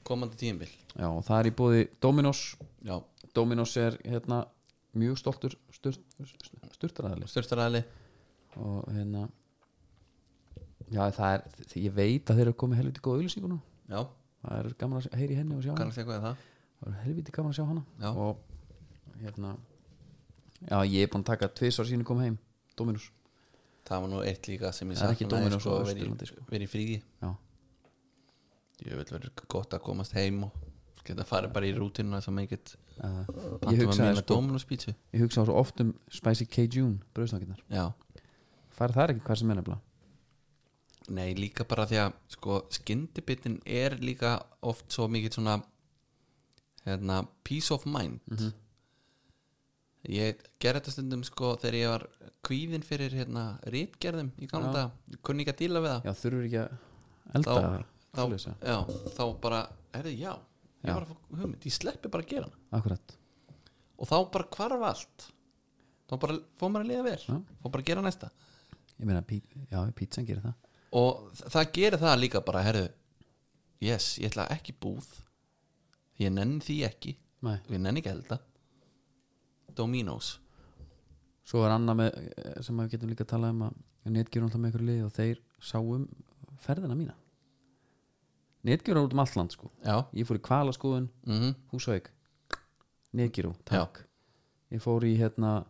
[0.07, 2.43] komandi tíumbil já, það er í búði Dominos.
[2.85, 2.97] Já,
[3.37, 4.43] Dominos er hérna
[4.99, 5.55] mjög stoltur
[6.77, 7.83] styrtaræðli styrstaræðli
[8.61, 9.23] og hérna
[10.93, 11.45] já, það er,
[11.81, 13.59] ég veit að þeir eru komið helviti góð auðlýsingu nú.
[13.89, 14.03] Já,
[14.43, 15.95] það er gaman að heyri henni og sjá hana.
[15.97, 16.43] það.
[16.83, 17.85] Er helviti gaman að sjá hana.
[18.03, 18.11] Já.
[18.13, 19.55] og hérna
[20.69, 22.39] já, ég er búin að taka tvis á sínu kom heim.
[22.77, 23.09] Dominos
[23.83, 26.45] Það var nú eitt líka sem ég Það er ekki Dominos sko, verið í- sko.
[26.51, 27.31] verið í fríði já,
[28.83, 30.53] Ég vil verið gott að komast heim og
[31.07, 33.23] geta farið bara í rútinuna sem ég get uh,
[33.63, 37.89] Pantum ég að mína sko, ég hugsaði svo oft um Spicy Cajun bröðsnakinnar Já,
[38.77, 39.83] fær það ekki hvað sem er nefnilega?
[41.13, 45.59] Nei líka bara því að sko skyndibittin er líka oft svo mikið svona
[46.87, 48.21] hérna, peace of mind.
[48.31, 48.53] Mhm.
[50.11, 52.05] Ég gerði þetta stundum sko þegar ég var
[52.43, 54.91] kvíðin fyrir hérna rítgerðum í dag,
[55.23, 56.07] kunni ekki að díla við það.
[56.09, 56.73] Já, þurfur ekki að
[57.39, 58.23] elda þá,
[58.67, 58.79] já,
[59.15, 59.61] þá bara
[59.95, 60.33] herri, já,
[60.83, 60.95] ég Já.
[60.97, 62.61] var að fá hugmynd ég sleppi bara að gera hana.
[62.79, 63.17] Akkurat.
[64.03, 65.27] Og þá bara hvarf allt.
[66.11, 67.19] Þá bara fór maður að liða vel.
[67.29, 67.37] Já.
[67.63, 68.31] fór bara að gera næsta.
[68.99, 70.55] Ég meina, pí, já, pítsan gerir það.
[70.93, 72.89] Og þ- það gerir það líka bara herru,
[73.81, 75.07] yes, ég ætla ekki í búð.
[76.21, 77.17] Ég nenni því ekki.
[77.43, 77.57] Nei.
[77.71, 78.39] ég nenni ekki að elda.
[79.75, 80.39] Dominos.
[81.49, 82.19] Svo er annað með,
[82.63, 83.81] sem við getum líka að tala um að
[84.15, 86.05] netgjur alltaf með ykkur lið og þeir sáum
[86.63, 87.15] ferðina mína
[88.65, 89.71] netgjur út um allt land sko.
[89.85, 92.11] Já, ég fór í kvalaskoðun, mhm, Húsavík.
[93.13, 94.05] Netgjur, takk.
[94.73, 95.65] Ég fór í hérna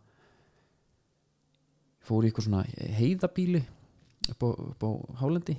[2.02, 2.62] ég fór í eitthvað svona
[2.98, 3.62] heiðabíli
[4.32, 4.90] upp á, upp á
[5.22, 5.56] Hálendi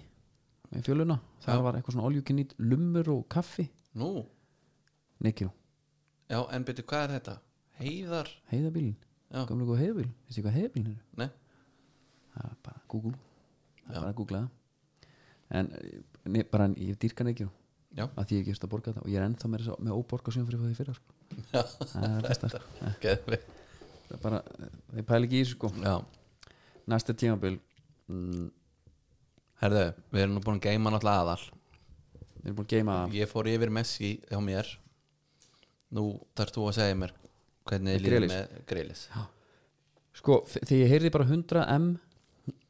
[0.73, 1.63] með fjöluna, það Já.
[1.65, 3.67] var eitthvað svona oljúkinít lumur og kaffi.
[3.99, 4.25] Nú?
[5.23, 5.51] Netgjur,
[6.29, 7.35] já, en byrju, hvað er þetta?
[7.79, 8.95] heiðar, heiðabílin
[9.33, 11.03] já, gamlega góð heiðabíl, veistu hvað heiðabílin er?
[11.17, 11.29] nei.
[12.33, 13.13] Það er bara Google.
[13.83, 13.97] Það Já.
[13.97, 14.49] er bara að googla það.
[15.53, 15.67] En
[16.31, 17.51] ne, bara ég dýrka neikjur
[17.97, 19.05] já, að því ég gefst að borga það.
[19.05, 21.17] Og ég er ennþá með, með óborga síðan fyrir því fyrra sko.
[21.53, 21.61] já,
[21.93, 22.61] það er besta sko.
[23.03, 24.43] það er bara,
[24.93, 25.71] þeir pæla ekki í sko.
[26.91, 27.57] næsta tímabil.
[28.11, 28.47] Mm,
[29.63, 31.43] herðu, við erum nú búin að geima náttúrulega aðal.
[32.39, 34.71] Við erum búin að geima ég fór yfir Messi hjá mér.
[35.93, 36.07] Nú
[36.37, 37.13] þarf þú að segja mér
[37.69, 38.33] hvernig líður Grealish.
[38.33, 39.03] með greilis
[40.17, 41.85] sko, þegar ég heyrði bara 100 M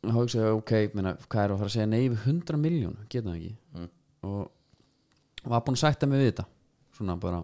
[0.04, 2.96] þá hugsa ég, ok, menna, hvað er að fara að segja nei við 100 miljón,
[3.10, 3.54] geta það ekki?
[3.74, 3.90] Mm.
[4.30, 6.48] og var búin að sætta mig við þetta.
[6.96, 7.44] Svona bara,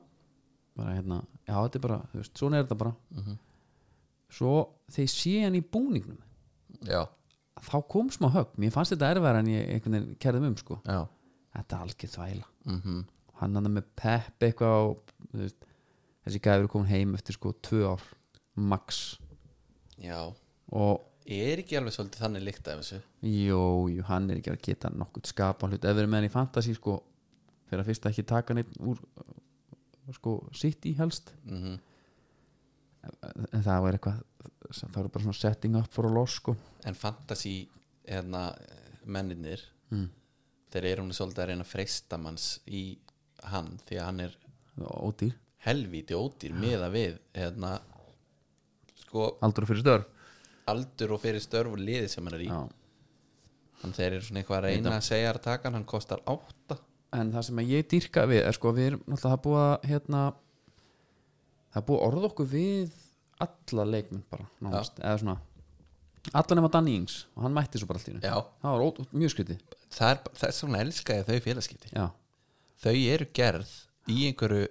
[0.80, 2.96] bara hérna, já þetta er bara, þú veist, svona er þetta bara.
[3.16, 3.38] Mhm.
[4.30, 4.52] svo
[4.94, 6.20] þegar ég sé hann í búningnum.
[6.86, 7.08] Já,
[7.66, 10.82] þá kom smá högg, mér fannst þetta erfæra en ég einhvern veginn kerði um sko.
[10.86, 11.08] Já.
[11.56, 12.46] Þetta er algjör þvæla.
[12.70, 13.00] Mm
[13.40, 15.68] hann hann með pepp eitthvað og, veist,
[16.26, 18.06] þessi gæður komin heim eftir sko tvö ár
[18.60, 19.18] max.
[20.00, 20.20] Já,
[20.76, 21.06] og
[21.36, 23.02] er ekki alveg svolítið þannig líkt af þessu?
[23.26, 23.62] Jú,
[23.94, 26.34] jú, hann er ekki að geta nokkuð skapa hlut, ef við erum með hann í
[26.34, 26.96] fantasy sko,
[27.70, 29.30] fyrir að fyrst ekki taka neitt úr uh,
[30.16, 31.34] sko, sitt í helst.
[31.46, 31.78] Mm
[33.08, 34.22] en það var eitthvað
[34.70, 36.56] það var bara svona setting up for a loss sko.
[36.88, 37.54] En fantasy
[38.08, 38.50] hérna,
[39.10, 39.64] menninir
[39.94, 40.08] mm.
[40.74, 42.84] þeir eru hún svolítið að reyna að freista manns í
[43.50, 44.38] hann því að hann er
[44.80, 47.78] ódýr, helvíti ódýr miða við hérna,
[49.06, 50.19] sko aldur fyrir störf
[50.70, 52.50] aldur og fyrir störf og liði sem hann er í.
[52.52, 52.62] Já.
[53.82, 56.80] þannig þeir eru svona eitthvað að reyna að segja að taka hann, hann kostar átta.
[57.16, 59.62] En það sem að ég dýrka við er sko við erum náttúrulega það er búið
[59.66, 60.24] að hérna
[61.70, 62.98] það er búið að orða okkur við
[63.46, 65.38] alla leikmenn bara nánast, eða svona
[66.36, 68.36] allan nema Danny Ings og hann mætti svo bara allt í hennu Já.
[68.62, 69.62] það var ó, mjög skrítið.
[69.96, 71.92] Það er, þess vegna elska ég þau félagskipti.
[71.96, 72.06] Já,
[72.84, 73.72] þau eru gerð
[74.10, 74.68] í einhverju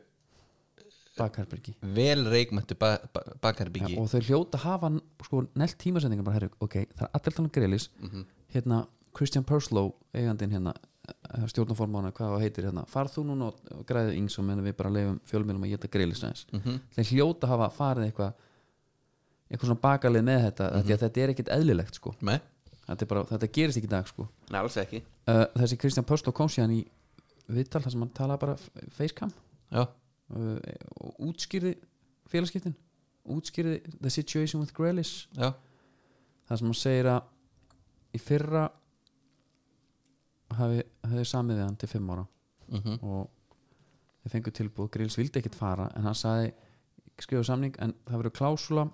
[1.18, 4.90] bakherbergi vel reikmöntu ba ba já, bakarbyggi og þau hljóta hafa
[5.26, 7.88] sko nelt tímasendingar bara herru, ok, það er allir þannig greilis
[8.54, 10.74] hérna Christian Purslow eigandinn hérna
[11.48, 12.82] stjórnaformána, hvað það heitir hérna.
[12.92, 16.20] Farð þú núna og græðið Ings og meðan við bara leifum fjölmjölum að geta greilis
[16.22, 16.80] næs Mhm.
[16.96, 18.32] þeir hljóta hafa farið eitthvað
[19.50, 22.14] eitthvað svona bakalið með þetta mm að þetta er ekkit eðlilegt sko.
[22.20, 22.38] Nei,
[22.86, 24.28] þetta, er bara, þetta gerist ekki í dag sko.
[24.50, 24.60] Nei,
[25.28, 26.84] uh, þessi Kristján Purslow kom síðan í
[27.48, 28.56] viðtal þar sem hann talaði bara
[28.92, 29.32] facecam
[29.72, 29.86] Já,
[30.34, 31.74] uh, útskýrði
[32.28, 32.76] félagskiptin
[33.28, 35.28] útskýrði the situation with Grealish.
[35.36, 35.52] Já,
[36.48, 38.62] það sem hann segir að í fyrra
[40.56, 42.24] hafi, hafi samið við hann til fimm ára
[42.72, 43.28] mhm, og
[44.22, 46.54] þeir fengu tilbúð Grealish vildi ekkit fara en hann sagði
[47.18, 48.86] skrifa samning en það verður klásula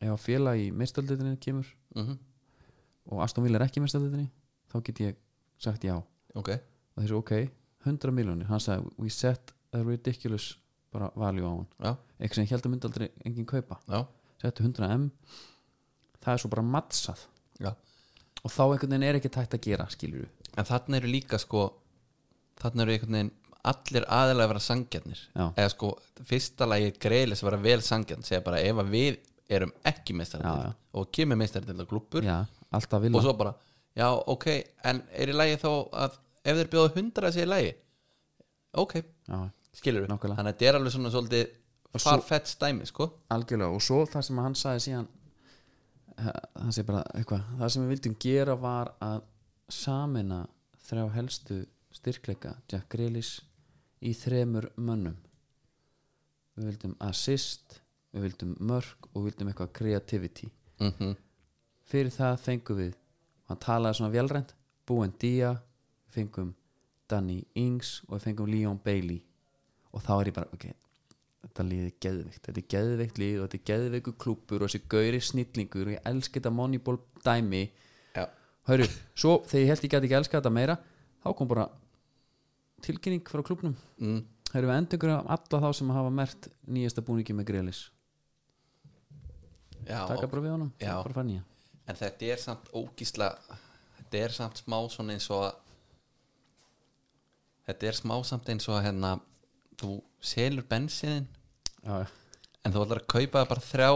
[0.00, 2.18] ef félag í meðstöldinni kemur mhm.
[3.12, 4.30] og Aston Villa er ekki meðstöldinni
[4.70, 5.20] þá get ég
[5.60, 5.96] sagt já.
[5.98, 6.06] Og
[6.38, 6.52] Ok,
[6.94, 7.32] þessi ok,
[7.84, 10.54] 100 miljónir hann sagði we set a ridiculous
[10.94, 13.78] bara value á hann já, eitthvað sem ég held að myndi aldrei enginn kaupa.
[13.86, 14.00] Já,
[14.42, 15.04] settu 100 M
[16.20, 17.24] það er svo bara mattsað
[17.62, 17.72] já.
[18.40, 21.38] Og þá einhvern veginn er ekki tægt að gera skilur við En þarna eru líka
[21.40, 21.66] sko
[22.60, 23.32] Þarna eru einhvern veginn
[23.70, 25.44] allir aðilega að vera sangjarnir Já.
[25.52, 25.90] Eða sko,
[26.28, 29.18] fyrsta lagi greiðlis að vera vel sangjarn Segja bara ef að við
[29.52, 30.72] erum ekki Já, meistarinn já.
[30.96, 32.38] Og kemur meistarinn klúppur já,
[32.72, 33.54] alltaf vilja Og svo bara,
[33.98, 34.48] já ok
[34.88, 35.70] En er í lagi þá
[36.06, 37.72] að ef þeir bjóða hundra sé í lagi?
[38.80, 38.96] Ok,
[39.28, 39.38] já,
[39.76, 40.36] skilur við Nákvæmlega.
[40.40, 41.44] Þannig að þetta er alveg svona svolítið
[41.94, 43.06] svo- farfett stæmi sko.
[43.30, 45.08] Algjörlega og svo það sem hann sagði síðan
[46.18, 49.22] eh, hann segi bara eitthvað það sem við vildum gera var að
[49.70, 50.40] samina
[50.88, 51.60] þrjá helstu
[51.94, 53.40] styrkleika Jack Grealish
[54.02, 55.16] í þremur mönnum.
[56.58, 57.80] Við vildum assist
[58.14, 60.50] við vildum mörk og við vildum eitthvað creativity.
[60.80, 61.16] Mm
[61.90, 62.92] fyrir það fengum við
[63.50, 64.52] hann talaði svona velrænt
[64.86, 65.48] Búen Dia,
[66.06, 66.52] við fengum
[67.10, 69.24] Danny Ings og við fengum Leon Bailey
[69.90, 70.66] og þá er ég bara ok,
[71.46, 72.42] þetta liði geðveikt.
[72.46, 76.10] Þetta er geðveikt lið og þetta er geðveiku klúpur og þessi gauri snillingur og ég
[76.10, 77.62] elska þetta Moneyball dæmi.
[78.16, 78.24] Já,
[78.70, 78.88] Hörru,
[79.18, 80.76] svo þegar ég held ég gæti ekki elska þetta meira
[81.20, 81.68] þá kom bara
[82.84, 84.20] tilkynning frá klúbnum mm,
[84.52, 87.84] Hörru, við endur um alla þá sem hafa mert nýjasta búningi með Grelis.
[89.86, 90.04] Já.
[90.06, 91.46] Taka bara við honum, bara fann ég
[91.88, 93.32] En þetta er samt ógísla
[93.96, 95.56] Þetta er samt smá svona eins og að
[97.70, 99.14] Þetta er smá samt eins og hérna
[99.80, 101.26] Þú selur bensiðin
[101.84, 102.00] já,
[102.64, 103.90] En þú ætlar að kaupa bara þrjá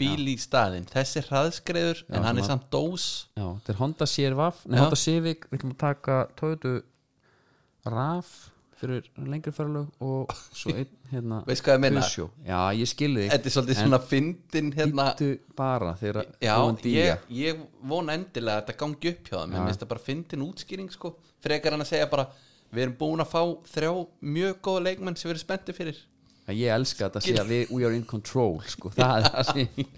[0.00, 0.86] bíl í staðinn.
[0.88, 3.08] Þessi er hraðskreiður en hann er samt dós.
[3.36, 4.80] Já, þetta er Honda CRV Nei, Já.
[4.86, 6.72] Honda Civic, við ætlum að taka Toyota
[7.90, 8.30] RAV
[8.80, 11.96] fyrir lengri fyrirlög og svo einn hérna Veist hvað ég?
[11.98, 12.38] Peugeot.
[12.48, 15.06] Já, ég skilði þig þetta er svolítið svona fyndin hérna
[15.58, 17.60] bara þegar já, Búandía- ég, ég
[17.92, 21.12] vona endilega að þetta gangi upp hjá það menn minnst það bara fyndin útskýring sko.
[21.44, 22.24] Frekar hann að segja bara
[22.70, 23.42] við erum búin að fá
[23.72, 23.92] þrjá
[24.36, 26.00] mjög góða leikmenn sem við erum spenntið fyrir.
[26.50, 28.90] Ég elska þetta að segja við we are in control sko.
[28.96, 29.88] það er það sem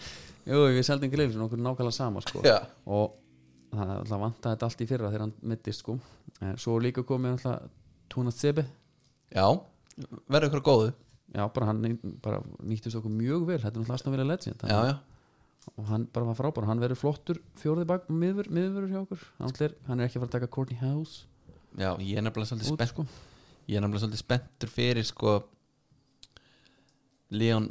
[0.42, 2.42] Jú, við seldum gleifin okkur nákvæmlega sama sko.
[2.90, 3.12] Og
[3.72, 5.96] það alltaf vantaði þetta allt í fyrra þegar hann mittist sko.
[6.42, 7.46] en svo líka komið
[8.12, 8.66] Tuna Sebe
[9.32, 9.46] já,
[10.28, 10.90] verður ykkur góðu.
[11.32, 13.60] Já, bara hann bara nýttist okkur mjög vel.
[13.62, 14.96] Þetta er náttúrulega að vera legend já, já,
[15.72, 18.50] og hann bara var frábær, hann verður flottur fjórði bak, miður
[18.90, 19.22] hjá okkur.
[19.38, 21.22] Hann er ekki að fara að taka Courtney House
[21.78, 23.06] já, ég er nefnilega svolítið spennt sko.
[23.68, 25.34] ég er nefnilega svolítið spenntur fyrir sko
[27.32, 27.70] Leon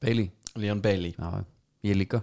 [0.00, 1.12] Bailey, Leon Bailey.
[1.18, 1.44] Já,
[1.84, 2.22] ég líka.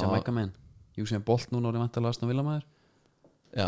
[0.00, 0.52] Jamaica Man,
[0.96, 2.62] Júsið Bolt núna orðið vantilega aðstæða villamæður
[3.52, 3.66] já,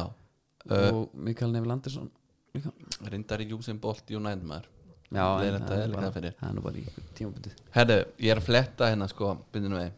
[0.70, 2.08] uh, og Mikael Neville Andersson
[2.56, 2.72] líka.
[3.12, 4.70] reyndar í Usain Bolt United maður.
[5.12, 6.34] Já, það er eyðileggja bara- það fyrir.
[6.40, 7.58] það er nú bara í tímabundið.
[7.76, 9.92] Herðu, ég er að fletta hérna sko Bindinu við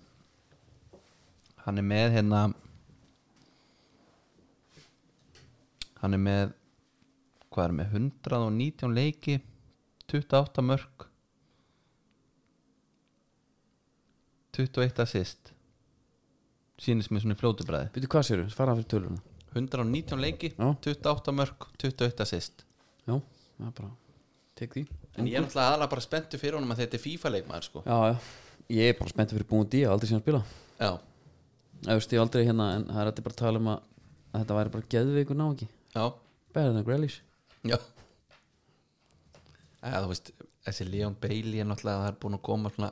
[1.64, 2.40] Hann er með hérna
[6.06, 6.54] Hann er með
[7.50, 9.40] Hvað er með 119 leiki
[10.12, 11.06] 28 mörg
[14.54, 15.50] 21 assist.
[16.78, 19.18] Sýnist mér svona í fljótu bræði Býtu hvað séru, fara fyrir töluna.
[19.56, 20.68] 119 leiki, Já.
[20.86, 22.62] 28 mörg 21 assist.
[23.02, 23.90] Já, það er bara
[24.56, 24.84] Tek því.
[25.18, 27.82] En ég er náttúrulega aðalega bara spenntu fyrir honum að þetta er FIFA leikmaður sko.
[27.84, 28.16] Já, já,
[28.78, 30.42] ég er bara spenntið fyrir búin díja aldrei síðan að spila.
[30.78, 30.92] Já,
[31.82, 33.82] Ég veist ég aldrei hérna en það er þetta bara að tala um að,
[34.30, 36.04] að þetta væri bara geðveikur ná ekki já.
[36.54, 37.22] Better than Grealish
[37.66, 37.78] Já.
[39.86, 40.30] Eða, þú veist,
[40.66, 42.90] þessi Leon Bailey er náttúrulega það er búin að koma svona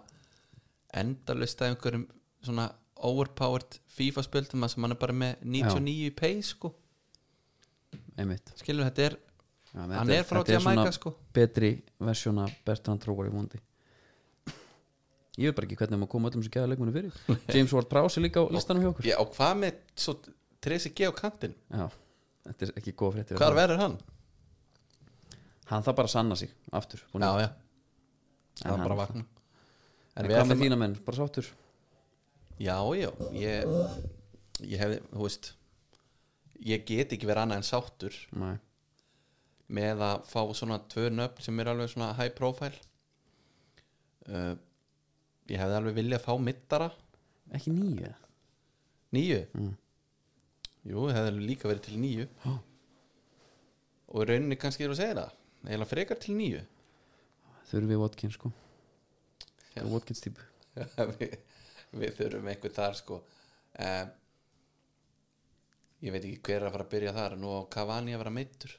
[0.94, 2.06] endalust af einhverjum
[2.44, 2.68] svona
[3.04, 6.70] overpowered FIFA spöldum að sem hann er bara með 99 í pace sko.
[8.18, 8.52] Einmitt.
[8.60, 9.16] Skilur þetta er,
[9.74, 11.14] Já, hann þetta er frá þetta Jamaica svona sko.
[11.34, 11.70] Betri
[12.08, 13.60] versjón af Bertrand Tróvar í vondi
[15.34, 17.14] Ég veit bara ekki hvernig maður koma öllum sem geða leikmunni fyrir.
[17.54, 19.08] James Ward Prowse er líka á listanum hjá okkur.
[19.08, 20.14] Já, og hvað með svo
[20.62, 21.56] Tresi G á kantinn?
[21.74, 21.88] Já,
[22.46, 23.38] þetta er ekki góð fréttir.
[23.40, 23.98] Hvar verður hann?
[25.70, 27.00] Hann það bara að sanna sig aftur.
[27.12, 27.48] Búinn Já, að- já,
[28.60, 29.24] það hann- er bara að vakna
[30.16, 31.46] En En hvað við með ætlum að þína menn, bara sáttur?
[32.58, 33.64] Já, já, ég
[34.62, 35.52] ég hefði, þú veist
[36.64, 38.58] ég get ekki verið annað en sáttur Nei,
[39.74, 42.76] með að fá svona tvö nöfn sem er alveg svona high profile.
[44.28, 44.54] Uh,
[45.50, 46.90] ég hefði alveg viljað fá mittara.
[47.52, 48.12] Ekki nýju
[49.14, 49.40] nýju
[50.84, 52.52] jú, það hefði líka verið til nýju Já.
[54.14, 55.38] og rauninni kannski er að segja það.
[55.74, 56.60] Eða frekar til nýju
[57.64, 58.50] Þurfum við Watkins sko.
[59.74, 59.82] Já.
[59.88, 60.44] Watkins típu.
[61.14, 61.32] Við,
[61.94, 63.16] við þurfum einhver þar sko.
[63.78, 64.10] Um,
[66.04, 68.32] ég veit ekki hver er að fara að byrja þar nú á Cavani að vera
[68.34, 68.74] meittur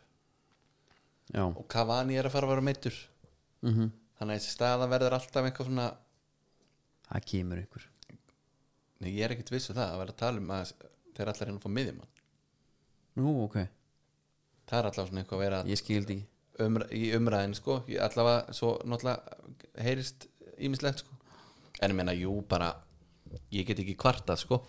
[1.33, 2.99] Já, og Cavani er að fara að vera meittur
[3.65, 5.85] mm þannig að þessi staða verður alltaf eitthvað svona
[7.09, 7.87] það kemur ykkur
[9.03, 9.89] Nei, ég er ekkert viss um það.
[9.91, 10.69] Að vera að tala um að
[11.15, 12.13] þeir allar að fá miðjumann.
[13.15, 13.57] Nú, ok,
[14.67, 16.29] það er alltaf svona eitthvað að vera ég skildi ekki.
[16.65, 17.77] umræ, í umræðin sko.
[17.91, 21.19] Ég, allavega svo náttúrulega heyrist ímislegt sko.
[21.83, 22.73] En ég meina, jú, bara
[23.51, 24.61] ég get ekki kvartað sko.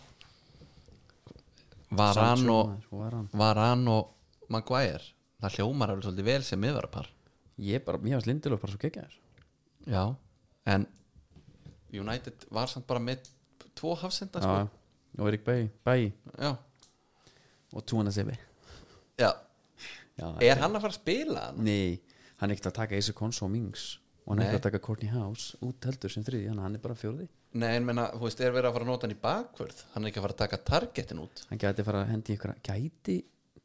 [1.96, 3.28] Varan Sancho, og maður, svo var hann.
[3.32, 5.12] Varan og Maguire?
[5.42, 7.10] Það hljómar alveg svolítið vel sem miðvarapar.
[7.62, 9.18] Ég bara, mér varst Lindelöf bara svo geggjaður.
[9.86, 10.02] Já,
[10.66, 10.86] en
[11.94, 13.28] United var samt bara með
[13.78, 14.56] tvo hafsenda sko.
[14.64, 14.85] Já,
[15.18, 16.56] og Erik já,
[17.72, 18.36] og Túana Sebi
[19.18, 19.32] já.
[20.16, 21.62] Já, er hann að fara að spila hann?
[21.64, 22.00] Nei,
[22.40, 24.82] hann er ekkert að taka Asa Konso og Mings og hann er ekkert að taka
[24.86, 27.28] Courtney House út heldur sem þriði, hann er bara fjórði.
[27.56, 29.82] Nei, en menna, þú veist, er verið að fara að nota hann í bakvörð?
[29.92, 31.42] Hann er ekki að fara að taka targetin út?
[31.50, 33.16] Hann gæti fara að hendi ykkur gæti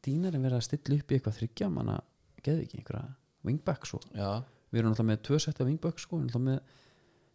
[0.06, 1.98] dýnar en vera að stilla upp í eitthvað þryggja manna,
[2.46, 3.00] geði ekki ykkur
[3.48, 4.30] wingback svo, já,
[4.70, 6.81] við erum alltaf með tvö setta wingback sko, við erum alltaf með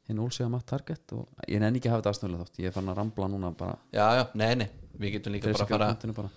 [0.06, 2.74] hinn ólsega matt target og ég nenni ekki að hafa þetta aðstöðulega þátt, ég er
[2.74, 4.68] fann að rambla núna bara, já, já, nei, nei.
[4.96, 6.30] Við getum líka bara að fara bara.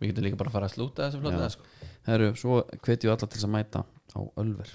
[0.00, 1.66] við getum líka bara að fara að slúta þessu fljóta sko.
[2.08, 4.72] Herru, svo hvetju alla til að mæta á Ölver.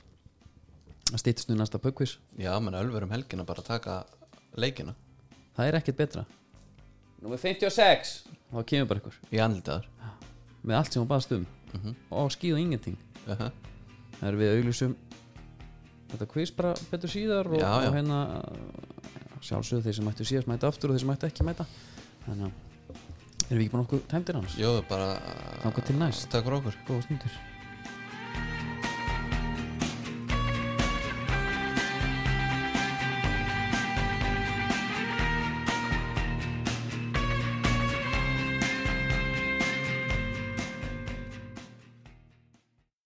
[1.11, 4.03] Að stýttist nú næsta pökkvis já, menn ölver um helgina bara taka
[4.57, 4.95] leikina.
[5.57, 6.25] Það er ekkert betra.
[7.21, 8.15] Númer 56
[8.51, 9.19] þá kemur bara ykkur.
[9.33, 9.89] Í andlitaður.
[10.65, 11.45] Með allt sem hún baðast um.
[12.09, 12.97] Og skýða ingenting.
[13.25, 13.51] Uh -huh.
[14.19, 14.95] það er við auglýsum
[16.15, 17.89] þetta quiz bara betur síðar og, Já, já.
[17.89, 18.19] og hérna
[19.45, 21.65] sjálfsögðu þeir sem mættu síðast mæta aftur og þeir sem mættu ekki mæta
[22.25, 22.63] þannig að
[23.45, 25.11] erum við ekki búin okkur tæmdir hans Jó, bara
[25.61, 26.25] Þangað til næst.
[26.33, 27.35] Takk fyrir okkur góða stundir